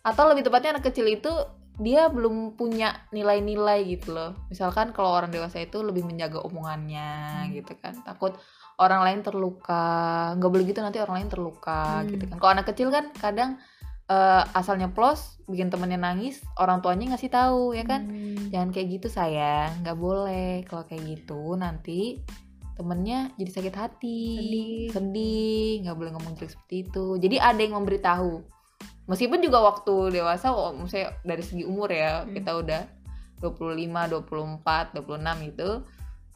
atau 0.00 0.24
lebih 0.26 0.42
tepatnya 0.42 0.70
anak 0.72 0.84
kecil 0.84 1.06
itu 1.06 1.30
dia 1.78 2.08
belum 2.08 2.34
punya 2.54 2.90
nilai-nilai 3.10 3.86
gitu 3.86 4.10
loh 4.10 4.34
misalkan 4.48 4.90
kalau 4.90 5.14
orang 5.14 5.28
dewasa 5.28 5.58
itu 5.58 5.78
lebih 5.78 6.02
menjaga 6.02 6.40
omongannya 6.40 7.12
Hmm. 7.44 7.52
gitu 7.54 7.76
kan 7.76 7.94
takut 8.02 8.34
orang 8.76 9.00
lain 9.02 9.20
terluka 9.20 9.84
nggak 10.34 10.50
boleh 10.50 10.66
gitu 10.66 10.80
nanti 10.80 10.98
orang 10.98 11.16
lain 11.16 11.28
terluka 11.28 12.00
Hmm. 12.00 12.10
gitu 12.10 12.24
kan 12.26 12.36
kalau 12.36 12.52
anak 12.52 12.66
kecil 12.66 12.88
kan 12.88 13.12
kadang 13.14 13.60
eh, 14.10 14.42
asalnya 14.58 14.90
plus 14.90 15.38
bikin 15.46 15.70
temennya 15.70 15.98
nangis 15.98 16.42
orang 16.58 16.82
tuanya 16.82 17.14
ngasih 17.14 17.30
tahu 17.30 17.74
ya 17.74 17.86
kan? 17.86 18.06
Hmm. 18.10 18.50
jangan 18.50 18.70
kayak 18.74 18.88
gitu 18.98 19.08
sayang. 19.08 19.70
Nggak 19.86 19.98
boleh. 19.98 20.66
Kalau 20.66 20.82
kayak 20.84 21.02
gitu 21.06 21.54
nanti 21.54 22.18
temennya 22.74 23.30
jadi 23.38 23.50
sakit 23.54 23.74
hati. 23.78 24.22
Sedih. 24.36 24.90
sedih. 24.90 25.70
Nggak 25.86 25.96
boleh 25.96 26.10
ngomong 26.18 26.32
jelek 26.38 26.52
seperti 26.58 26.76
itu. 26.90 27.06
Jadi 27.22 27.36
ada 27.38 27.60
yang 27.60 27.78
memberitahu. 27.78 28.42
Meskipun 29.06 29.42
juga 29.42 29.58
waktu 29.62 30.14
dewasa 30.14 30.54
oh, 30.54 30.70
misalnya 30.74 31.18
dari 31.26 31.42
segi 31.42 31.66
umur 31.66 31.90
ya 31.90 32.22
Hmm. 32.22 32.34
kita 32.34 32.50
udah 32.62 32.82
25, 33.42 34.06
24, 34.06 34.94
26 34.94 35.48
gitu 35.50 35.70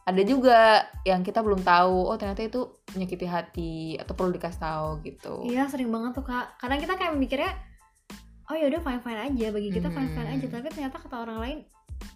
ada 0.05 0.21
juga 0.21 0.85
yang 1.03 1.21
kita 1.21 1.41
belum 1.41 1.65
tahu 1.65 2.09
oh 2.09 2.17
ternyata 2.17 2.45
itu 2.45 2.61
menyakiti 2.93 3.25
hati 3.25 3.73
atau 3.97 4.13
perlu 4.13 4.33
dikasih 4.33 4.61
tahu 4.61 4.89
gitu 5.01 5.35
Iya 5.45 5.65
sering 5.67 5.89
banget 5.89 6.13
tuh 6.15 6.25
kak. 6.25 6.61
Kadang 6.61 6.77
kita 6.77 6.95
kayak 6.95 7.17
mikirnya, 7.17 7.57
oh 8.47 8.55
ya 8.55 8.69
udah 8.69 8.81
fine 8.81 9.01
fine 9.01 9.21
aja 9.23 9.47
bagi 9.49 9.71
kita 9.71 9.89
fine 9.89 10.13
fine 10.13 10.29
Hmm. 10.29 10.35
aja. 10.37 10.47
Tapi 10.47 10.67
ternyata 10.69 10.97
kata 11.01 11.17
orang 11.19 11.39
lain 11.41 11.59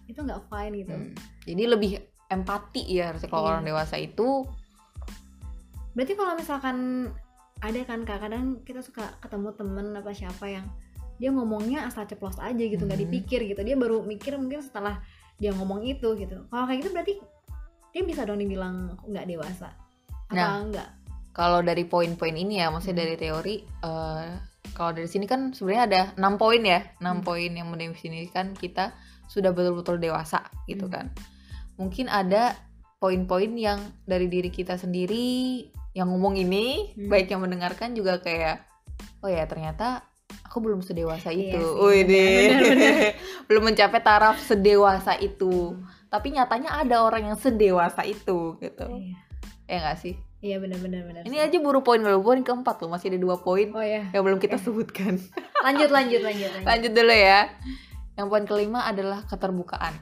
itu 0.05 0.19
nggak 0.19 0.41
fine 0.45 0.73
gitu. 0.77 0.93
Hmm. 0.93 1.13
jadi 1.43 1.63
lebih 1.65 1.91
empati 2.29 2.83
ya 2.85 3.09
harusnya 3.09 3.25
kalau 3.25 3.43
Iya. 3.43 3.51
orang 3.51 3.63
dewasa 3.65 3.95
itu 3.97 4.45
Berarti 5.89 6.13
kalau 6.13 6.33
misalkan 6.37 6.77
ada 7.59 7.79
kan 7.83 8.05
kak, 8.05 8.21
kadang 8.21 8.61
kita 8.63 8.79
suka 8.79 9.03
ketemu 9.19 9.51
temen 9.51 9.91
apa 9.91 10.13
siapa 10.13 10.45
yang 10.47 10.63
dia 11.17 11.27
ngomongnya 11.27 11.83
asal 11.83 12.07
ceplos 12.07 12.39
aja 12.39 12.55
gitu, 12.55 12.79
nggak 12.79 12.95
Hmm. 12.95 13.07
dipikir 13.09 13.43
gitu. 13.43 13.59
Dia 13.59 13.75
baru 13.75 13.99
mikir 14.01 14.37
mungkin 14.37 14.61
setelah 14.61 15.03
dia 15.35 15.51
ngomong 15.51 15.83
itu 15.83 16.15
gitu. 16.15 16.47
Kalau 16.47 16.63
kayak 16.63 16.79
gitu 16.79 16.89
berarti 16.93 17.13
dia 17.89 18.03
bisa 18.03 18.23
dong 18.23 18.37
dibilang 18.37 18.97
nggak 19.03 19.25
dewasa. 19.25 19.69
Apa 20.29 20.33
Nah. 20.33 20.61
enggak? 20.61 20.89
kalau 21.29 21.63
dari 21.63 21.87
poin-poin 21.87 22.35
ini 22.35 22.59
ya, 22.59 22.67
maksudnya 22.67 22.99
Hmm. 22.99 23.03
dari 23.07 23.15
teori, 23.15 23.55
eh, 23.63 24.27
kalau 24.75 24.91
dari 24.91 25.07
sini 25.07 25.23
kan 25.23 25.55
sebenarnya 25.55 25.83
ada 25.87 26.01
enam 26.19 26.35
poin 26.35 26.59
ya, 26.59 26.83
enam 26.99 27.21
Hmm. 27.21 27.25
poin 27.25 27.47
yang 27.47 27.71
mendefinisikan 27.71 28.51
kita 28.59 28.91
sudah 29.31 29.55
betul-betul 29.55 30.03
dewasa 30.03 30.43
gitu 30.67 30.91
Hmm. 30.91 30.93
kan. 30.99 31.05
Mungkin 31.79 32.11
ada 32.11 32.59
poin-poin 32.99 33.55
yang 33.55 33.79
dari 34.03 34.27
diri 34.27 34.51
kita 34.51 34.75
sendiri 34.75 35.63
yang 35.95 36.11
ngomong 36.11 36.35
ini, 36.35 36.91
Hmm. 36.97 37.07
baik 37.07 37.31
yang 37.31 37.39
mendengarkan 37.39 37.95
juga 37.95 38.19
kayak, 38.19 38.59
oh 39.23 39.31
ya 39.31 39.47
ternyata 39.47 40.03
aku 40.43 40.59
belum 40.59 40.83
sedewasa 40.83 41.31
Iya 41.31 41.55
itu, 41.55 41.61
sih, 41.61 41.79
Wih 41.79 42.03
benar, 42.03 42.09
deh. 42.09 42.35
benar, 42.35 42.61
benar. 42.67 42.93
belum 43.47 43.63
mencapai 43.63 44.01
taraf 44.03 44.37
sedewasa 44.43 45.15
itu. 45.23 45.79
Tapi 46.09 46.33
nyatanya 46.33 46.73
ada 46.75 47.01
orang 47.01 47.29
yang 47.29 47.37
sedewasa 47.37 48.01
itu 48.03 48.57
gitu, 48.57 48.85
Iya. 48.89 49.17
ya 49.69 49.77
nggak 49.85 49.97
sih? 49.97 50.17
Iya 50.39 50.57
benar-benar 50.57 51.03
benar. 51.03 51.21
Ini 51.27 51.37
aja 51.37 51.57
buru 51.59 51.83
poin 51.83 51.99
baru 51.99 52.19
poin 52.19 52.41
keempat 52.41 52.81
loh, 52.81 52.89
masih 52.89 53.11
ada 53.11 53.19
dua 53.19 53.37
poin 53.37 53.69
Oh 53.71 53.83
ya. 53.83 54.07
yang 54.09 54.23
belum 54.23 54.39
kita 54.39 54.55
Oke. 54.55 54.65
sebutkan. 54.65 55.19
Lanjut 55.65 55.91
lanjut 55.91 56.23
lanjut 56.23 56.49
lanjut. 56.49 56.65
Lanjut 56.65 56.91
dulu 56.95 57.11
ya. 57.13 57.51
Yang 58.15 58.27
poin 58.27 58.45
kelima 58.47 58.79
adalah 58.83 59.27
keterbukaan. 59.27 59.93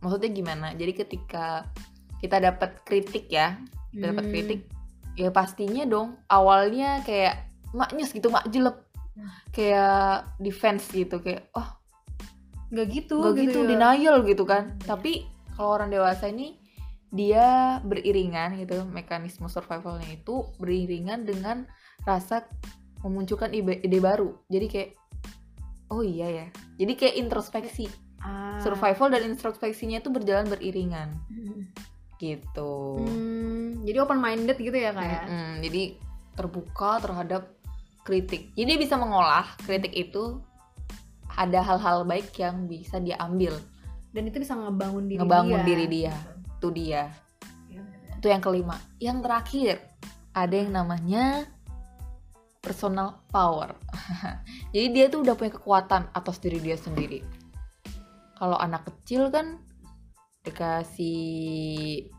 Maksudnya 0.00 0.30
gimana? 0.30 0.66
Jadi 0.72 0.92
ketika 0.96 1.68
kita 2.18 2.40
dapat 2.40 2.82
kritik 2.82 3.28
ya, 3.28 3.60
kita 3.92 4.10
dapat 4.10 4.24
Hmm. 4.26 4.32
kritik, 4.32 4.60
ya 5.14 5.30
pastinya 5.30 5.84
dong 5.84 6.18
awalnya 6.26 7.04
kayak 7.04 7.46
maknyes 7.70 8.10
gitu, 8.10 8.26
mak 8.28 8.48
jelek. 8.48 8.74
Hmm. 9.14 9.30
Kayak 9.52 10.26
defense 10.40 10.88
gitu, 10.90 11.20
kayak 11.20 11.46
oh 11.52 11.77
Nggak 12.68 12.86
gitu. 12.92 13.16
gak 13.20 13.36
gitu, 13.40 13.58
ya. 13.64 13.68
denial 13.74 14.16
gitu 14.24 14.44
kan. 14.44 14.76
Hmm. 14.76 14.84
Tapi 14.84 15.24
kalau 15.56 15.80
orang 15.80 15.90
dewasa 15.90 16.28
ini 16.28 16.56
dia 17.08 17.80
beriringan 17.82 18.60
gitu, 18.60 18.84
mekanisme 18.84 19.48
survivalnya 19.48 20.12
itu 20.12 20.44
beriringan 20.60 21.24
dengan 21.24 21.64
rasa 22.04 22.44
memunculkan 23.00 23.54
ide, 23.56 23.80
ide 23.80 23.98
baru. 23.98 24.36
Jadi 24.52 24.66
kayak 24.68 24.90
oh 25.88 26.04
iya 26.04 26.28
ya. 26.28 26.46
Jadi 26.76 26.92
kayak 26.94 27.16
introspeksi. 27.16 27.88
Ah. 28.18 28.58
Survival 28.60 29.14
dan 29.14 29.22
introspeksinya 29.30 30.02
itu 30.02 30.10
berjalan 30.10 30.50
beriringan 30.50 31.14
Hmm. 31.30 31.70
gitu. 32.18 32.98
Hmm, 32.98 33.86
jadi 33.86 34.02
open 34.02 34.18
minded 34.18 34.58
gitu 34.58 34.74
ya 34.74 34.90
kak 34.90 35.06
ya? 35.06 35.22
Mm-mm, 35.22 35.52
jadi 35.62 35.82
terbuka 36.34 36.98
terhadap 36.98 37.42
kritik. 38.02 38.50
Jadi 38.58 38.74
dia 38.74 38.78
bisa 38.78 38.98
mengolah 38.98 39.46
kritik 39.62 39.94
itu 39.94 40.42
ada 41.38 41.62
hal-hal 41.62 42.02
baik 42.02 42.34
yang 42.34 42.66
bisa 42.66 42.98
dia 42.98 43.14
ambil. 43.22 43.54
Dan 44.10 44.26
itu 44.26 44.42
bisa 44.42 44.58
ngebangun 44.58 45.06
diri 45.06 45.20
Ngebangun 45.22 45.60
dia. 45.62 45.68
diri 45.70 45.86
dia. 45.86 46.14
Itu 46.58 46.68
dia. 46.74 47.02
Benar. 47.70 48.18
Itu 48.18 48.26
yang 48.26 48.42
kelima. 48.42 48.76
Yang 48.98 49.18
terakhir, 49.22 49.74
ada 50.34 50.54
yang 50.58 50.70
namanya 50.74 51.46
personal 52.58 53.22
power. 53.30 53.78
Jadi 54.74 54.86
dia 54.90 55.06
tuh 55.06 55.22
udah 55.22 55.38
punya 55.38 55.54
kekuatan 55.54 56.10
atas 56.10 56.42
diri 56.42 56.58
dia 56.58 56.74
sendiri. 56.74 57.22
Kalau 58.34 58.58
anak 58.58 58.90
kecil 58.90 59.30
kan 59.30 59.62
dikasih 60.42 62.10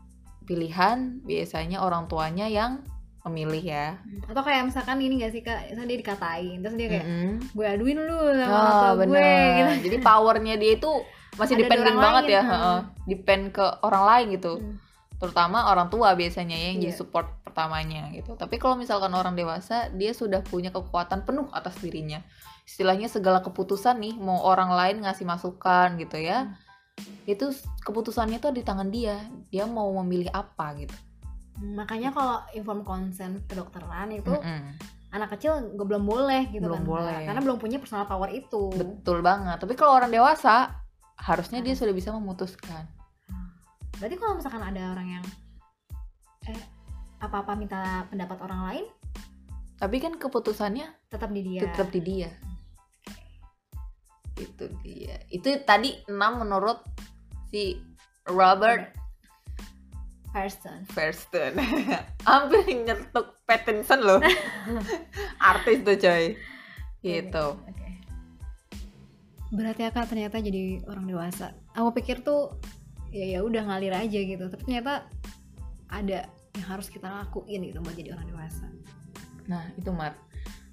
pilihan, 0.48 1.20
biasanya 1.28 1.84
orang 1.84 2.08
tuanya 2.08 2.48
yang 2.48 2.80
memilih 3.22 3.60
ya. 3.60 3.86
Atau 4.24 4.40
kayak 4.40 4.64
misalkan 4.64 4.96
ini 4.98 5.20
gak 5.20 5.32
sih 5.32 5.40
kak, 5.40 5.68
misalnya 5.68 5.88
dia 5.88 6.00
dikatain, 6.00 6.56
terus 6.58 6.74
dia 6.74 6.88
kayak 6.88 7.04
Mm-mm. 7.04 7.32
gue 7.52 7.66
aduin 7.66 7.98
lu 8.00 8.18
sama 8.32 8.70
tua 8.72 9.04
gue 9.04 9.30
gitu. 9.54 9.72
Jadi 9.86 9.96
powernya 10.00 10.54
dia 10.56 10.72
itu 10.74 10.90
masih 11.36 11.54
Ada 11.54 11.62
dependent 11.62 11.96
banget 11.96 12.24
lain, 12.26 12.32
ya, 12.32 12.42
hmm. 12.42 12.50
heeh. 12.50 12.78
depend 13.06 13.42
ke 13.50 13.64
orang 13.80 14.04
lain 14.06 14.26
gitu. 14.34 14.54
Hmm. 14.56 14.76
terutama 15.20 15.68
orang 15.68 15.92
tua 15.92 16.16
biasanya 16.16 16.56
ya 16.56 16.72
yang 16.72 16.80
jadi 16.80 16.96
Iya. 16.96 17.04
support 17.04 17.44
pertamanya 17.44 18.08
gitu. 18.08 18.40
Tapi 18.40 18.56
kalau 18.56 18.72
misalkan 18.72 19.12
orang 19.12 19.36
dewasa, 19.36 19.92
dia 19.92 20.16
sudah 20.16 20.40
punya 20.40 20.72
kekuatan 20.72 21.28
penuh 21.28 21.44
atas 21.52 21.76
dirinya. 21.76 22.24
Istilahnya 22.64 23.04
segala 23.04 23.44
keputusan 23.44 24.00
nih, 24.00 24.16
mau 24.16 24.40
orang 24.40 24.72
lain 24.72 25.04
ngasih 25.04 25.28
masukan 25.28 26.00
gitu 26.00 26.16
ya, 26.16 26.56
itu 27.28 27.52
s- 27.52 27.68
keputusannya 27.84 28.40
tuh 28.40 28.56
di 28.56 28.64
tangan 28.64 28.88
dia. 28.88 29.20
Dia 29.52 29.68
mau 29.68 29.92
memilih 30.00 30.32
apa 30.32 30.72
gitu. 30.80 30.96
Makanya 31.60 32.10
kalau 32.10 32.40
inform 32.56 32.80
consent 32.82 33.44
kedokteran 33.44 34.08
itu 34.10 34.32
Mm-mm. 34.32 34.80
anak 35.12 35.36
kecil 35.36 35.76
gue 35.76 35.84
belum 35.84 36.08
boleh 36.08 36.48
gitu 36.48 36.64
Belum 36.64 36.80
kan 36.82 36.88
boleh. 36.88 37.20
karena 37.28 37.40
belum 37.44 37.58
punya 37.60 37.76
personal 37.76 38.08
power 38.08 38.32
itu. 38.32 38.72
Betul 38.72 39.20
banget. 39.20 39.60
Tapi 39.60 39.76
kalau 39.76 40.00
orang 40.00 40.08
dewasa, 40.08 40.72
harusnya 41.20 41.60
dia 41.60 41.76
sudah 41.76 41.92
bisa 41.92 42.08
memutuskan. 42.10 42.88
Berarti 44.00 44.16
kalau 44.16 44.40
misalkan 44.40 44.64
ada 44.64 44.96
orang 44.96 45.20
yang 45.20 45.24
eh 46.48 46.60
apa-apa 47.20 47.52
minta 47.52 48.08
pendapat 48.08 48.40
orang 48.40 48.60
lain 48.72 48.86
Tapi 49.76 50.00
kan 50.00 50.16
keputusannya 50.16 50.88
tetap 51.12 51.28
di 51.28 51.40
dia. 51.44 51.60
tetap 51.68 51.92
di 51.92 52.00
dia. 52.00 52.32
Itu 54.36 54.72
dia. 54.80 55.20
Itu 55.28 55.52
tadi 55.64 56.00
6 56.08 56.16
menurut 56.16 56.80
si 57.48 57.76
Robert 58.24 58.96
person. 60.30 60.86
Firsten 60.88 61.58
hampir 62.22 62.62
nyetuk 62.86 63.34
Pattinson 63.44 64.00
loh 64.00 64.20
artis 65.50 65.82
tuh 65.82 65.96
coy 65.96 66.24
gitu 67.00 67.46
Oke. 67.60 67.88
Berat 69.50 69.76
ya 69.76 69.90
kak 69.90 70.06
ternyata 70.06 70.38
jadi 70.38 70.78
orang 70.86 71.04
dewasa. 71.04 71.50
Aku 71.74 71.90
pikir 71.90 72.22
tuh 72.22 72.54
ya 73.10 73.26
ya 73.26 73.40
udah 73.42 73.66
ngalir 73.66 73.90
aja 73.90 74.18
gitu. 74.22 74.46
Tapi 74.46 74.62
ternyata 74.62 75.10
ada 75.90 76.30
yang 76.50 76.66
harus 76.66 76.86
kita 76.86 77.06
lakuin 77.06 77.62
gitu 77.64 77.78
buat 77.78 77.94
jadi 77.94 78.14
orang 78.14 78.26
dewasa. 78.26 78.66
nah 79.46 79.66
itu 79.74 79.90
mat 79.90 80.14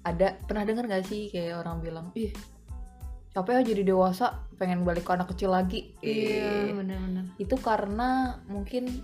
ada 0.02 0.38
pernah 0.46 0.62
dengar 0.62 0.86
gak 0.86 1.02
sih 1.02 1.26
kayak 1.28 1.58
orang 1.58 1.82
bilang 1.82 2.06
ih 2.14 2.30
capek 3.30 3.58
ya 3.58 3.74
jadi 3.74 3.90
dewasa 3.90 4.46
pengen 4.54 4.86
balik 4.86 5.02
ke 5.02 5.10
anak 5.10 5.34
kecil 5.34 5.50
lagi 5.50 5.98
Iya 5.98 6.70
Ih, 6.70 6.78
benar-benar. 6.78 7.26
itu 7.38 7.54
karena 7.58 8.08
mungkin 8.46 8.86
ki- 8.86 9.02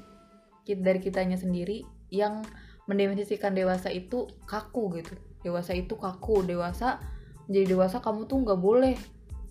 dari 0.64 1.00
kitanya 1.00 1.37
sendiri 1.37 1.85
yang 2.09 2.40
mendefinisikan 2.88 3.53
dewasa 3.53 3.92
itu 3.92 4.29
kaku 4.48 5.00
gitu. 5.00 5.12
Dewasa 5.44 5.77
itu 5.77 5.96
kaku 5.96 6.44
dewasa 6.44 7.00
menjadi 7.48 7.77
dewasa 7.77 8.00
kamu 8.00 8.24
tuh 8.24 8.40
nggak 8.40 8.61
boleh 8.61 8.96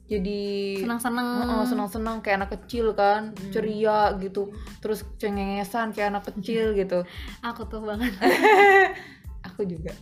jadi 0.10 0.42
senang-senang. 0.84 1.64
Senang-senang 1.70 2.18
kayak 2.26 2.44
anak 2.44 2.52
kecil 2.60 2.92
kan 2.98 3.32
Hmm. 3.34 3.52
ceria 3.54 4.14
gitu 4.20 4.52
terus 4.84 5.06
cengengesan 5.18 5.94
kayak 5.94 6.18
anak 6.18 6.26
kecil 6.34 6.74
gitu. 6.82 7.06
Aku 7.46 7.66
tuh 7.70 7.82
banget. 7.86 8.12
Aku 9.54 9.64
juga. 9.66 9.94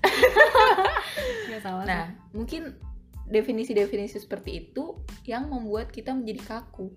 Ya 1.52 1.60
sama 1.60 1.84
nah 1.84 2.16
mungkin 2.32 2.80
definisi-definisi 3.28 4.24
seperti 4.24 4.64
itu 4.64 5.04
yang 5.28 5.52
membuat 5.52 5.92
kita 5.92 6.16
menjadi 6.16 6.48
kaku. 6.48 6.96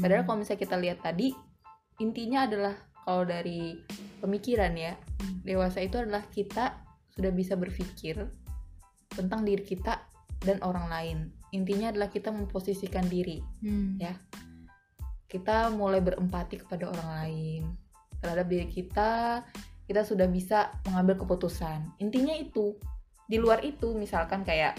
Padahal 0.00 0.28
kalau 0.28 0.44
misalnya 0.44 0.60
kita 0.60 0.76
lihat 0.76 1.00
tadi 1.00 1.32
intinya 1.96 2.44
adalah 2.44 2.76
kalau 3.10 3.26
dari 3.26 3.74
pemikiran 4.22 4.70
ya 4.78 4.94
dewasa 5.42 5.82
itu 5.82 5.98
adalah 5.98 6.22
kita 6.30 6.78
sudah 7.10 7.34
bisa 7.34 7.58
berpikir 7.58 8.22
tentang 9.10 9.42
diri 9.42 9.66
kita 9.66 9.98
dan 10.46 10.62
orang 10.62 10.86
lain 10.86 11.18
intinya 11.50 11.90
adalah 11.90 12.06
kita 12.06 12.30
memposisikan 12.30 13.02
diri 13.10 13.42
Hmm. 13.58 13.98
ya. 13.98 14.14
kita 15.26 15.74
mulai 15.74 15.98
berempati 15.98 16.62
kepada 16.62 16.86
orang 16.90 17.10
lain 17.18 17.62
terhadap 18.22 18.46
diri 18.46 18.70
kita 18.70 19.42
kita 19.90 20.06
sudah 20.06 20.30
bisa 20.30 20.70
mengambil 20.86 21.18
keputusan 21.26 21.90
intinya 21.98 22.38
itu 22.38 22.78
di 23.26 23.42
luar 23.42 23.66
itu 23.66 23.90
misalkan 23.98 24.46
kayak 24.46 24.78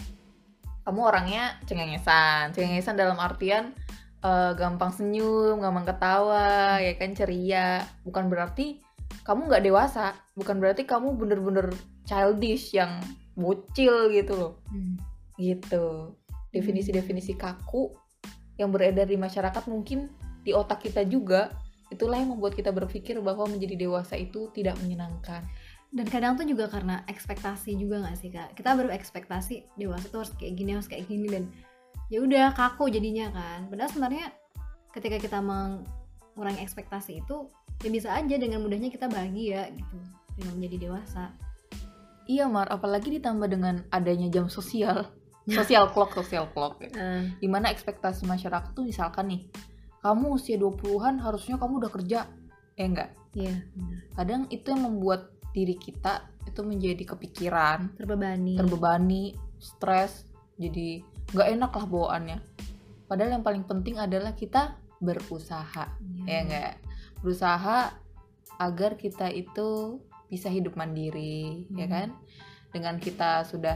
kamu 0.87 1.03
orangnya 1.03 1.59
cengengesan 1.67 2.55
cengengesan 2.55 2.95
dalam 2.95 3.19
artian 3.19 3.75
eh, 4.21 4.51
gampang 4.55 4.91
senyum 4.93 5.59
gampang 5.59 5.85
ketawa 5.85 6.77
ya 6.81 6.93
kan 6.97 7.11
ceria. 7.17 7.85
Bukan 8.05 8.29
berarti 8.29 8.81
kamu 9.27 9.51
nggak 9.51 9.63
dewasa 9.67 10.15
bukan 10.33 10.57
berarti 10.63 10.87
kamu 10.87 11.13
bener-bener 11.19 11.67
childish 12.07 12.73
yang 12.73 13.01
bocil 13.35 14.09
gitu 14.13 14.33
loh. 14.37 14.53
Hmm. 14.69 14.97
gitu. 15.39 16.13
Definisi-definisi 16.53 17.33
kaku 17.39 17.89
yang 18.59 18.69
beredar 18.69 19.09
di 19.09 19.17
masyarakat 19.17 19.63
mungkin 19.65 20.11
di 20.45 20.53
otak 20.53 20.85
kita 20.85 21.01
juga 21.07 21.49
itulah 21.91 22.17
yang 22.21 22.37
membuat 22.37 22.55
kita 22.55 22.69
berpikir 22.71 23.19
bahwa 23.19 23.49
menjadi 23.49 23.75
dewasa 23.75 24.15
itu 24.15 24.53
tidak 24.55 24.79
menyenangkan. 24.79 25.43
Dan 25.91 26.07
kadang 26.07 26.39
tuh 26.39 26.47
juga 26.47 26.71
karena 26.71 27.03
ekspektasi 27.11 27.75
juga 27.75 27.99
nggak 27.99 28.15
sih 28.15 28.31
kak? 28.31 28.55
Kita 28.55 28.79
baru 28.79 28.95
ekspektasi 28.95 29.75
dewasa 29.75 30.07
tuh 30.07 30.23
harus 30.23 30.31
kayak 30.39 30.53
gini 30.55 30.71
harus 30.79 30.87
kayak 30.87 31.03
gini 31.11 31.27
dan 31.27 31.51
ya 32.11 32.19
udah 32.19 32.51
kaku 32.51 32.91
jadinya 32.91 33.31
kan. 33.31 33.71
Padahal 33.71 33.89
sebenarnya 33.89 34.25
ketika 34.91 35.17
kita 35.17 35.39
mengurangi 35.39 36.59
ekspektasi 36.59 37.23
itu 37.23 37.47
ya 37.81 37.89
bisa 37.89 38.11
aja 38.11 38.35
dengan 38.35 38.59
mudahnya 38.59 38.91
kita 38.91 39.07
bahagia 39.07 39.71
gitu 39.71 39.97
dengan 40.35 40.53
menjadi 40.59 40.77
dewasa. 40.91 41.31
Iya 42.27 42.51
Mar. 42.51 42.67
Apalagi 42.67 43.15
ditambah 43.15 43.47
dengan 43.47 43.87
adanya 43.89 44.27
jam 44.27 44.51
sosial. 44.51 45.07
Sosial 45.49 45.89
clock 45.89 46.13
sosial 46.13 46.45
clock 46.53 46.85
ya. 46.85 46.93
di 47.41 47.49
mana 47.49 47.73
ekspektasi 47.73 48.29
masyarakat 48.29 48.77
tuh 48.77 48.85
misalkan 48.85 49.25
nih 49.25 49.41
kamu 50.05 50.37
usia 50.37 50.53
20-an 50.53 51.17
harusnya 51.17 51.57
kamu 51.57 51.81
udah 51.81 51.91
kerja. 51.91 52.29
Ya 52.77 52.85
enggak? 52.85 53.09
Iya 53.33 53.65
kadang 54.13 54.45
itu 54.53 54.69
yang 54.69 54.85
membuat 54.85 55.33
diri 55.51 55.75
kita 55.81 56.29
itu 56.45 56.61
menjadi 56.61 57.03
kepikiran 57.17 57.97
terbebani. 57.97 58.53
terbebani, 58.53 59.23
stres, 59.57 60.29
jadi 60.61 61.01
nggak 61.31 61.49
enak 61.57 61.71
lah 61.71 61.85
bawaannya. 61.87 62.39
Padahal 63.07 63.39
yang 63.39 63.43
paling 63.43 63.63
penting 63.67 63.99
adalah 63.99 64.31
kita 64.35 64.79
berusaha, 65.03 65.91
Iya. 65.99 66.23
ya 66.27 66.39
nggak? 66.47 66.73
Berusaha 67.25 67.91
agar 68.61 68.95
kita 68.95 69.27
itu 69.33 69.99
bisa 70.31 70.47
hidup 70.47 70.77
mandiri, 70.79 71.67
ya 71.75 71.89
Hmm. 71.89 71.93
kan? 71.93 72.09
Dengan 72.71 72.95
kita 73.01 73.43
sudah 73.43 73.75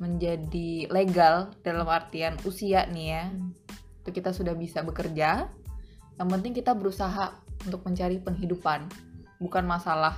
menjadi 0.00 0.88
legal 0.88 1.52
dalam 1.60 1.84
artian 1.88 2.36
usia 2.48 2.88
nih 2.88 3.06
ya, 3.12 3.24
Hmm. 3.28 3.52
itu 4.04 4.10
kita 4.12 4.32
sudah 4.32 4.56
bisa 4.56 4.80
bekerja. 4.80 5.52
Yang 6.16 6.28
penting 6.32 6.52
kita 6.56 6.72
berusaha 6.72 7.36
untuk 7.68 7.84
mencari 7.84 8.16
penghidupan, 8.22 8.88
bukan 9.36 9.64
masalah 9.68 10.16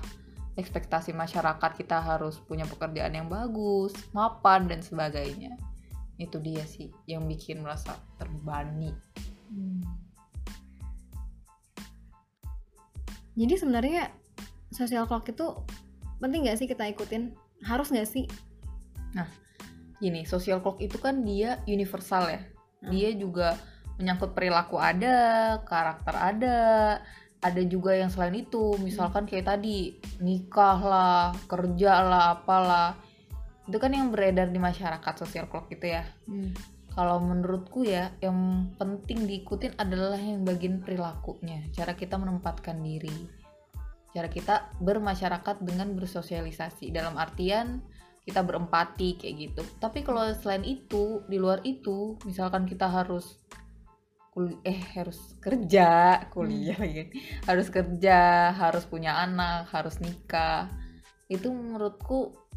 ekspektasi 0.55 1.15
masyarakat 1.15 1.75
kita 1.79 2.03
harus 2.03 2.39
punya 2.43 2.67
pekerjaan 2.67 3.15
yang 3.15 3.27
bagus, 3.31 3.95
mapan 4.11 4.67
dan 4.67 4.83
sebagainya. 4.83 5.55
Itu 6.19 6.43
dia 6.43 6.67
sih 6.67 6.91
yang 7.07 7.25
bikin 7.31 7.63
merasa 7.63 7.97
terbebani. 8.19 8.93
Hmm. 9.49 9.83
Jadi 13.39 13.55
sebenarnya 13.55 14.11
social 14.75 15.07
clock 15.07 15.31
itu 15.31 15.55
penting 16.19 16.45
nggak 16.45 16.59
sih 16.59 16.67
kita 16.67 16.91
ikutin? 16.91 17.31
Harus 17.63 17.95
nggak 17.95 18.11
sih? 18.11 18.27
Gini, 20.03 20.27
social 20.27 20.59
clock 20.63 20.83
itu 20.83 20.99
kan 20.99 21.23
dia 21.23 21.63
universal 21.67 22.27
ya. 22.27 22.43
Hmm. 22.83 22.91
Dia 22.91 23.11
juga 23.15 23.59
menyangkut 23.99 24.35
perilaku 24.35 24.79
ada, 24.79 25.59
karakter 25.67 26.15
ada, 26.15 26.59
ada 27.43 27.63
juga 27.67 27.95
yang 27.95 28.11
selain 28.11 28.35
itu. 28.39 28.79
Misalkan 28.79 29.27
kayak 29.27 29.59
tadi 29.59 29.99
nikah 30.23 30.79
lah, 30.79 31.35
kerja 31.51 31.93
lah, 32.03 32.25
apalah. 32.39 32.99
Itu 33.69 33.77
kan 33.77 33.93
yang 33.93 34.09
beredar 34.09 34.49
di 34.49 34.57
masyarakat 34.57 35.15
social 35.21 35.47
clock 35.53 35.69
itu 35.69 35.93
ya. 35.93 36.03
kalau 36.99 37.23
menurutku 37.23 37.87
ya 37.87 38.11
yang 38.19 38.75
penting 38.75 39.23
diikutin 39.23 39.79
adalah 39.79 40.19
yang 40.19 40.43
bagian 40.43 40.83
perilakunya. 40.83 41.63
Cara 41.71 41.95
kita 41.95 42.19
menempatkan 42.19 42.83
diri. 42.83 43.15
Cara 44.11 44.27
kita 44.27 44.75
bermasyarakat 44.83 45.63
dengan 45.63 45.95
bersosialisasi. 45.95 46.91
Dalam 46.91 47.15
artian 47.15 47.87
kita 48.27 48.43
berempati 48.43 49.15
kayak 49.15 49.35
gitu. 49.39 49.63
Tapi 49.79 50.03
kalau 50.03 50.27
selain 50.35 50.67
itu 50.67 51.23
di 51.31 51.39
luar 51.39 51.63
itu 51.63 52.19
misalkan 52.27 52.67
kita 52.67 52.91
harus 52.91 53.39
eh 54.63 54.81
harus 54.95 55.35
kerja 55.43 56.23
kuliah 56.31 56.79
lagi 56.79 57.11
harus 57.43 57.75
kerja 57.75 58.55
harus 58.55 58.87
punya 58.91 59.23
anak 59.23 59.71
harus 59.71 60.03
nikah. 60.03 60.67
Itu 61.31 61.55
menurutku 61.55 62.48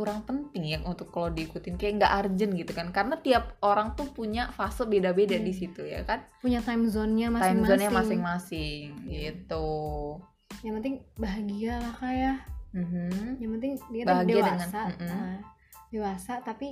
kurang 0.00 0.24
penting 0.24 0.64
ya 0.66 0.78
untuk 0.82 1.08
kalau 1.08 1.28
diikutin 1.28 1.76
kayak 1.76 2.00
nggak 2.00 2.12
urgent 2.18 2.52
gitu 2.54 2.72
kan 2.72 2.88
karena 2.88 3.14
tiap 3.16 3.60
orang 3.60 3.92
tuh 3.92 4.08
punya 4.08 4.48
fase 4.50 4.82
beda-beda 4.82 5.36
Hmm. 5.36 5.44
di 5.44 5.52
situ 5.52 5.84
ya 5.84 6.00
kan 6.02 6.24
Punya 6.40 6.58
time 6.60 6.88
zone-nya 6.88 7.28
time 7.28 7.36
masing-masing. 7.36 7.68
zone-nya 7.68 7.90
masing-masing 7.92 8.84
gitu 9.04 9.68
Yang 10.58 10.74
penting 10.74 10.94
bahagia 11.14 11.74
lah 11.78 11.94
kayak. 11.94 12.36
Mhm. 12.72 13.36
Yang 13.38 13.50
penting 13.54 13.72
dia 13.90 14.04
Bahagia 14.04 14.34
dewasa. 14.36 14.80
dengan-. 14.88 14.92
Nah, 15.02 15.36
dewasa 15.88 16.32
tapi 16.40 16.68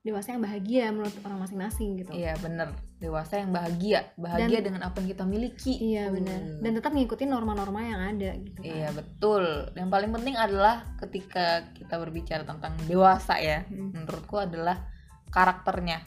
dewasa 0.00 0.28
yang 0.30 0.40
bahagia 0.40 0.84
menurut 0.88 1.14
orang 1.20 1.38
masing-masing 1.40 1.90
gitu. 1.96 2.10
iya 2.10 2.34
bener 2.38 2.72
dewasa 3.02 3.42
yang 3.42 3.50
bahagia 3.50 4.14
bahagia 4.14 4.62
Dan- 4.62 4.66
dengan 4.70 4.82
apa 4.86 5.02
yang 5.02 5.10
kita 5.10 5.26
miliki 5.26 5.74
Iya 5.74 6.06
benar. 6.08 6.62
Dan 6.62 6.70
tetap 6.72 6.94
ngikutin 6.94 7.26
norma-norma 7.26 7.82
yang 7.82 7.98
ada 7.98 8.30
gitu 8.38 8.62
kan. 8.62 8.70
Iya 8.70 8.88
betul. 8.94 9.42
Yang 9.74 9.90
paling 9.90 10.10
penting 10.12 10.34
adalah 10.36 10.74
ketika 10.96 11.46
kita 11.74 11.98
berbicara 11.98 12.46
tentang 12.46 12.78
dewasa 12.86 13.36
ya, 13.36 13.66
Hmm. 13.66 13.90
menurutku 13.92 14.38
adalah 14.38 14.86
karakternya. 15.28 15.98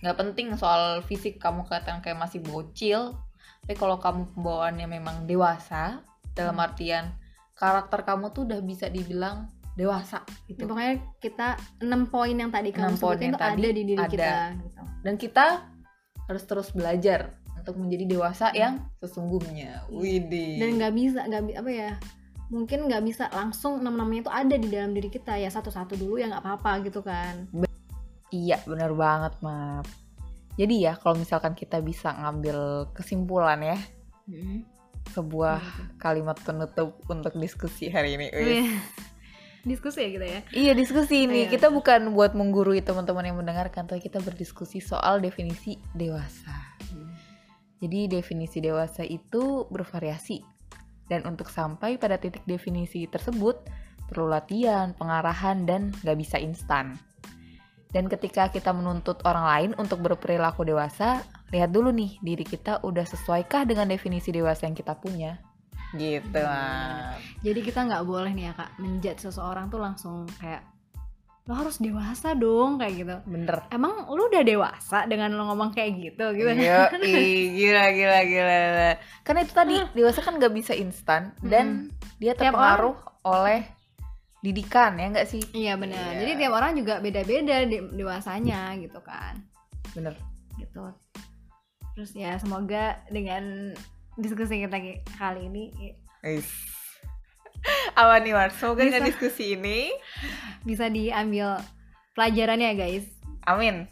Nggak 0.00 0.16
penting 0.16 0.46
soal 0.56 1.00
fisik 1.02 1.36
kamu 1.36 1.62
kelihatan 1.62 2.00
kayak 2.00 2.16
masih 2.16 2.40
bocil, 2.40 3.20
tapi 3.60 3.74
kalau 3.74 3.96
kamu 3.96 4.32
pembawaannya 4.32 4.88
memang 4.88 5.16
dewasa, 5.24 6.00
dalam 6.32 6.56
Hmm. 6.56 6.64
artian 6.64 7.04
karakter 7.52 8.04
kamu 8.04 8.28
tuh 8.30 8.44
udah 8.44 8.60
bisa 8.60 8.88
dibilang 8.88 9.48
dewasa 9.72 10.24
Ya, 10.46 10.56
gitu. 10.56 10.64
pokoknya 10.64 10.92
kita 11.18 11.48
enam 11.78 12.08
poin 12.08 12.32
yang 12.32 12.48
tadi 12.48 12.72
kamu 12.72 12.96
sebutin 12.96 13.32
tadi 13.32 13.60
ada 13.60 13.70
di 13.70 13.82
diri 13.84 14.00
ada. 14.00 14.08
kita 14.08 14.32
gitu. 14.58 14.80
Dan 15.02 15.14
kita 15.16 15.46
harus 16.26 16.42
terus 16.46 16.68
belajar 16.74 17.34
untuk 17.58 17.82
menjadi 17.82 18.04
dewasa 18.06 18.54
yang 18.54 18.86
sesungguhnya. 19.02 19.86
Widih. 19.90 20.58
Hmm. 20.58 20.60
Dan 20.62 20.68
nggak 20.78 20.92
bisa 20.94 21.20
nggak 21.26 21.42
apa 21.58 21.70
ya? 21.70 21.92
Mungkin 22.46 22.86
nggak 22.86 23.02
bisa 23.02 23.24
langsung 23.34 23.82
enam-enamnya 23.82 24.20
itu 24.22 24.30
ada 24.30 24.54
di 24.54 24.68
dalam 24.70 24.94
diri 24.94 25.10
kita 25.10 25.34
ya 25.34 25.50
satu-satu 25.50 25.98
dulu 25.98 26.22
ya 26.22 26.30
nggak 26.30 26.42
apa-apa 26.46 26.86
gitu 26.86 27.02
kan. 27.02 27.50
Iya, 28.30 28.62
bener 28.66 28.94
banget, 28.94 29.38
Map. 29.42 29.86
Jadi 30.56 30.88
ya, 30.88 30.98
kalau 30.98 31.18
misalkan 31.20 31.52
kita 31.54 31.78
bisa 31.84 32.10
ngambil 32.16 32.90
kesimpulan 32.96 33.60
ya, 33.62 33.78
sebuah 35.14 35.60
kalimat 36.00 36.34
penutup 36.42 36.98
untuk 37.06 37.34
diskusi 37.38 37.86
hari 37.92 38.18
ini. 38.18 38.26
Wih. 38.34 38.70
Diskusi 39.66 39.98
ya 39.98 40.10
kita 40.14 40.26
ya. 40.30 40.40
Iya, 40.54 40.72
diskusi 40.78 41.26
ini. 41.26 41.50
Iya. 41.50 41.58
Kita 41.58 41.74
bukan 41.74 42.14
buat 42.14 42.38
menggurui 42.38 42.86
teman-teman 42.86 43.26
yang 43.26 43.42
mendengarkan, 43.42 43.90
tapi 43.90 43.98
kita 43.98 44.22
berdiskusi 44.22 44.78
soal 44.78 45.18
definisi 45.18 45.74
dewasa. 45.90 46.78
Jadi 47.82 48.06
definisi 48.06 48.62
dewasa 48.62 49.02
itu 49.02 49.66
bervariasi. 49.66 50.38
Dan 51.10 51.26
untuk 51.26 51.50
sampai 51.50 51.98
pada 51.98 52.14
titik 52.14 52.46
definisi 52.46 53.10
tersebut, 53.10 53.58
perlu 54.06 54.30
latihan, 54.30 54.94
pengarahan, 54.94 55.66
dan 55.66 55.90
gak 56.06 56.14
bisa 56.14 56.38
instan. 56.38 56.94
Dan 57.90 58.06
ketika 58.06 58.50
kita 58.50 58.70
menuntut 58.70 59.22
orang 59.26 59.46
lain 59.46 59.70
untuk 59.82 60.02
berperilaku 60.02 60.62
dewasa, 60.62 61.22
lihat 61.50 61.74
dulu 61.74 61.90
nih, 61.90 62.18
diri 62.22 62.42
kita 62.46 62.82
udah 62.86 63.06
sesuaikah 63.06 63.66
dengan 63.66 63.90
definisi 63.90 64.30
dewasa 64.30 64.66
yang 64.66 64.74
kita 64.74 64.98
punya? 64.98 65.45
Gitu, 65.92 66.34
Mam. 66.34 67.14
Jadi 67.40 67.60
kita 67.62 67.84
nggak 67.84 68.02
boleh 68.02 68.32
nih 68.32 68.50
ya 68.50 68.54
kak 68.54 68.70
menjudge 68.76 69.22
seseorang 69.22 69.68
tuh 69.68 69.78
langsung 69.78 70.26
kayak 70.36 70.66
lo 71.46 71.54
harus 71.54 71.78
dewasa 71.78 72.34
dong 72.34 72.74
kayak 72.74 72.94
gitu 72.98 73.16
bener 73.22 73.62
emang 73.70 74.02
lu 74.10 74.26
udah 74.26 74.42
dewasa 74.42 75.06
dengan 75.06 75.30
lo 75.30 75.46
ngomong 75.46 75.70
kayak 75.70 75.94
gitu 75.94 76.34
gitu 76.34 76.50
Iya, 76.50 76.90
ih, 76.98 77.54
gila, 77.54 77.86
gila, 77.94 78.18
gila. 78.26 78.58
Karena 79.22 79.40
itu 79.46 79.54
tadi 79.54 79.78
dewasa 79.94 80.26
kan 80.26 80.42
nggak 80.42 80.50
bisa 80.50 80.74
instan 80.74 81.30
dan 81.38 81.94
dia 82.18 82.34
terpengaruh 82.34 82.98
oleh 83.22 83.62
didikan 84.42 84.98
ya 84.98 85.06
nggak 85.06 85.26
sih? 85.26 85.42
iya 85.54 85.78
benar 85.78 86.18
Iya. 86.18 86.26
jadi 86.26 86.32
tiap 86.34 86.52
orang 86.52 86.74
juga 86.74 86.98
beda-beda 86.98 87.62
de- 87.62 87.94
dewasanya 87.94 88.74
gitu 88.78 88.98
kan 89.06 89.38
Bener. 89.94 90.18
gitu 90.58 90.82
terus 91.94 92.10
ya 92.10 92.34
semoga 92.36 92.98
dengan 93.06 93.70
diskusi 94.16 94.60
kita 94.60 94.76
ki- 94.76 95.04
kali 95.14 95.46
ini 95.46 95.64
Is. 96.20 96.48
Apa 97.94 98.18
nih 98.18 98.30
Mar? 98.30 98.50
Semoga 98.50 98.80
Bisa. 98.80 98.86
dengan 98.88 99.02
diskusi 99.04 99.44
ini, 99.52 99.90
bisa 100.62 100.86
diambil 100.86 101.58
pelajarannya 102.12 102.72
ya 102.72 102.76
guys 102.76 103.06
amin. 103.42 103.86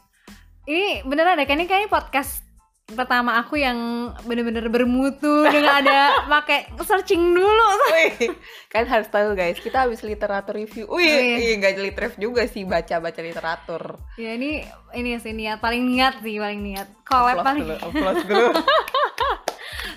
ini 0.65 1.03
beneran 1.03 1.37
deh 1.37 1.45
kayaknya 1.45 1.67
kayaknya 1.67 1.87
podcast 1.89 2.43
pertama 2.87 3.37
aku 3.37 3.57
yang 3.57 3.77
bener-bener 4.25 4.69
bermutu 4.69 5.45
dengan 5.45 5.81
ada 5.81 5.99
pakai 6.35 6.69
searching 6.81 7.33
dulu 7.33 7.69
Wih, 7.91 8.33
kan 8.69 8.85
harus 8.85 9.07
tahu 9.07 9.33
guys, 9.33 9.57
kita 9.57 9.87
habis 9.87 10.01
literatur 10.01 10.53
review. 10.55 10.85
Wih, 10.89 11.01
Wih. 11.01 11.37
iya 11.39 11.53
nggak 11.57 11.81
literatur 11.81 12.17
juga 12.19 12.45
sih 12.45 12.65
baca-baca 12.65 13.21
literatur. 13.21 13.97
ya 14.17 14.37
ini 14.37 14.65
ini 14.93 15.17
sih 15.17 15.33
niat 15.33 15.61
paling 15.61 15.81
niat 15.87 16.21
sih 16.21 16.37
paling 16.37 16.61
niat 16.61 16.89
collab 17.05 17.41
paling 17.41 17.65
dulu, 17.65 17.77
dulu. 18.25 18.53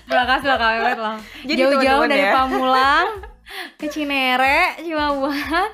terima 0.08 0.24
kasih 0.26 0.46
loh 0.46 0.58
Kak 0.58 0.70
Mehmet 0.72 0.98
loh 0.98 1.16
Jadi 1.44 1.60
jauh-jauh 1.60 2.04
dari 2.06 2.24
ya. 2.24 2.32
Pamulang 2.34 3.08
ke 3.80 3.86
Cinere 3.86 4.58
cuma 4.80 5.06
buat 5.14 5.70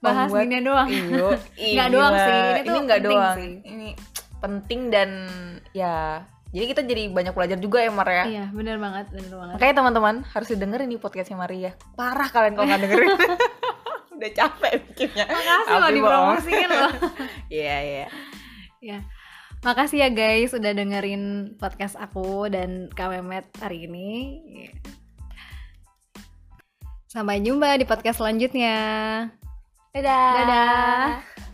bahas 0.00 0.28
Membuat- 0.28 0.46
gini 0.46 0.60
doang 0.60 0.88
Iyo, 0.88 1.28
Nggak 1.74 1.88
doang 1.90 2.14
sih, 2.14 2.32
ini 2.32 2.60
tuh 2.60 2.70
ini 2.70 2.78
nggak 2.82 3.00
doang. 3.02 3.34
sih. 3.34 3.52
Ini 3.62 3.88
penting 4.38 4.80
dan 4.88 5.10
ya. 5.70 6.22
Jadi 6.48 6.64
kita 6.68 6.82
jadi 6.82 7.02
banyak 7.08 7.32
belajar 7.32 7.58
juga 7.58 7.78
ya 7.78 7.90
Mar 7.90 8.06
ya. 8.06 8.24
iya 8.24 8.44
bener 8.48 8.78
banget 8.78 9.10
bener 9.10 9.26
banget 9.28 9.54
Makanya 9.54 9.74
teman-teman 9.74 10.14
harus 10.24 10.48
didengerin 10.48 10.86
nih 10.86 10.98
podcastnya 10.98 11.34
Maria. 11.34 11.74
Parah 11.92 12.28
kalian 12.28 12.54
kalau 12.54 12.66
nggak 12.68 12.82
dengerin. 12.84 13.10
Udah 14.14 14.30
capek 14.32 14.72
bikinnya. 14.84 15.26
makasih 15.26 15.72
loh 15.72 15.82
Tapi 15.82 15.96
dipromosiin 15.96 16.70
loh 16.70 16.92
Iya 17.48 17.76
iya. 17.82 18.06
ya 18.80 18.98
makasih 19.64 20.04
ya 20.04 20.08
guys 20.12 20.52
udah 20.52 20.76
dengerin 20.76 21.56
podcast 21.56 21.96
aku 21.96 22.52
dan 22.52 22.92
Kak 22.92 23.08
Mehmet 23.16 23.48
hari 23.64 23.88
ini. 23.88 24.10
Sampai 27.08 27.40
jumpa 27.40 27.80
di 27.80 27.88
podcast 27.88 28.20
selanjutnya. 28.20 28.76
Dadah. 29.96 30.32
dadah 30.36 31.53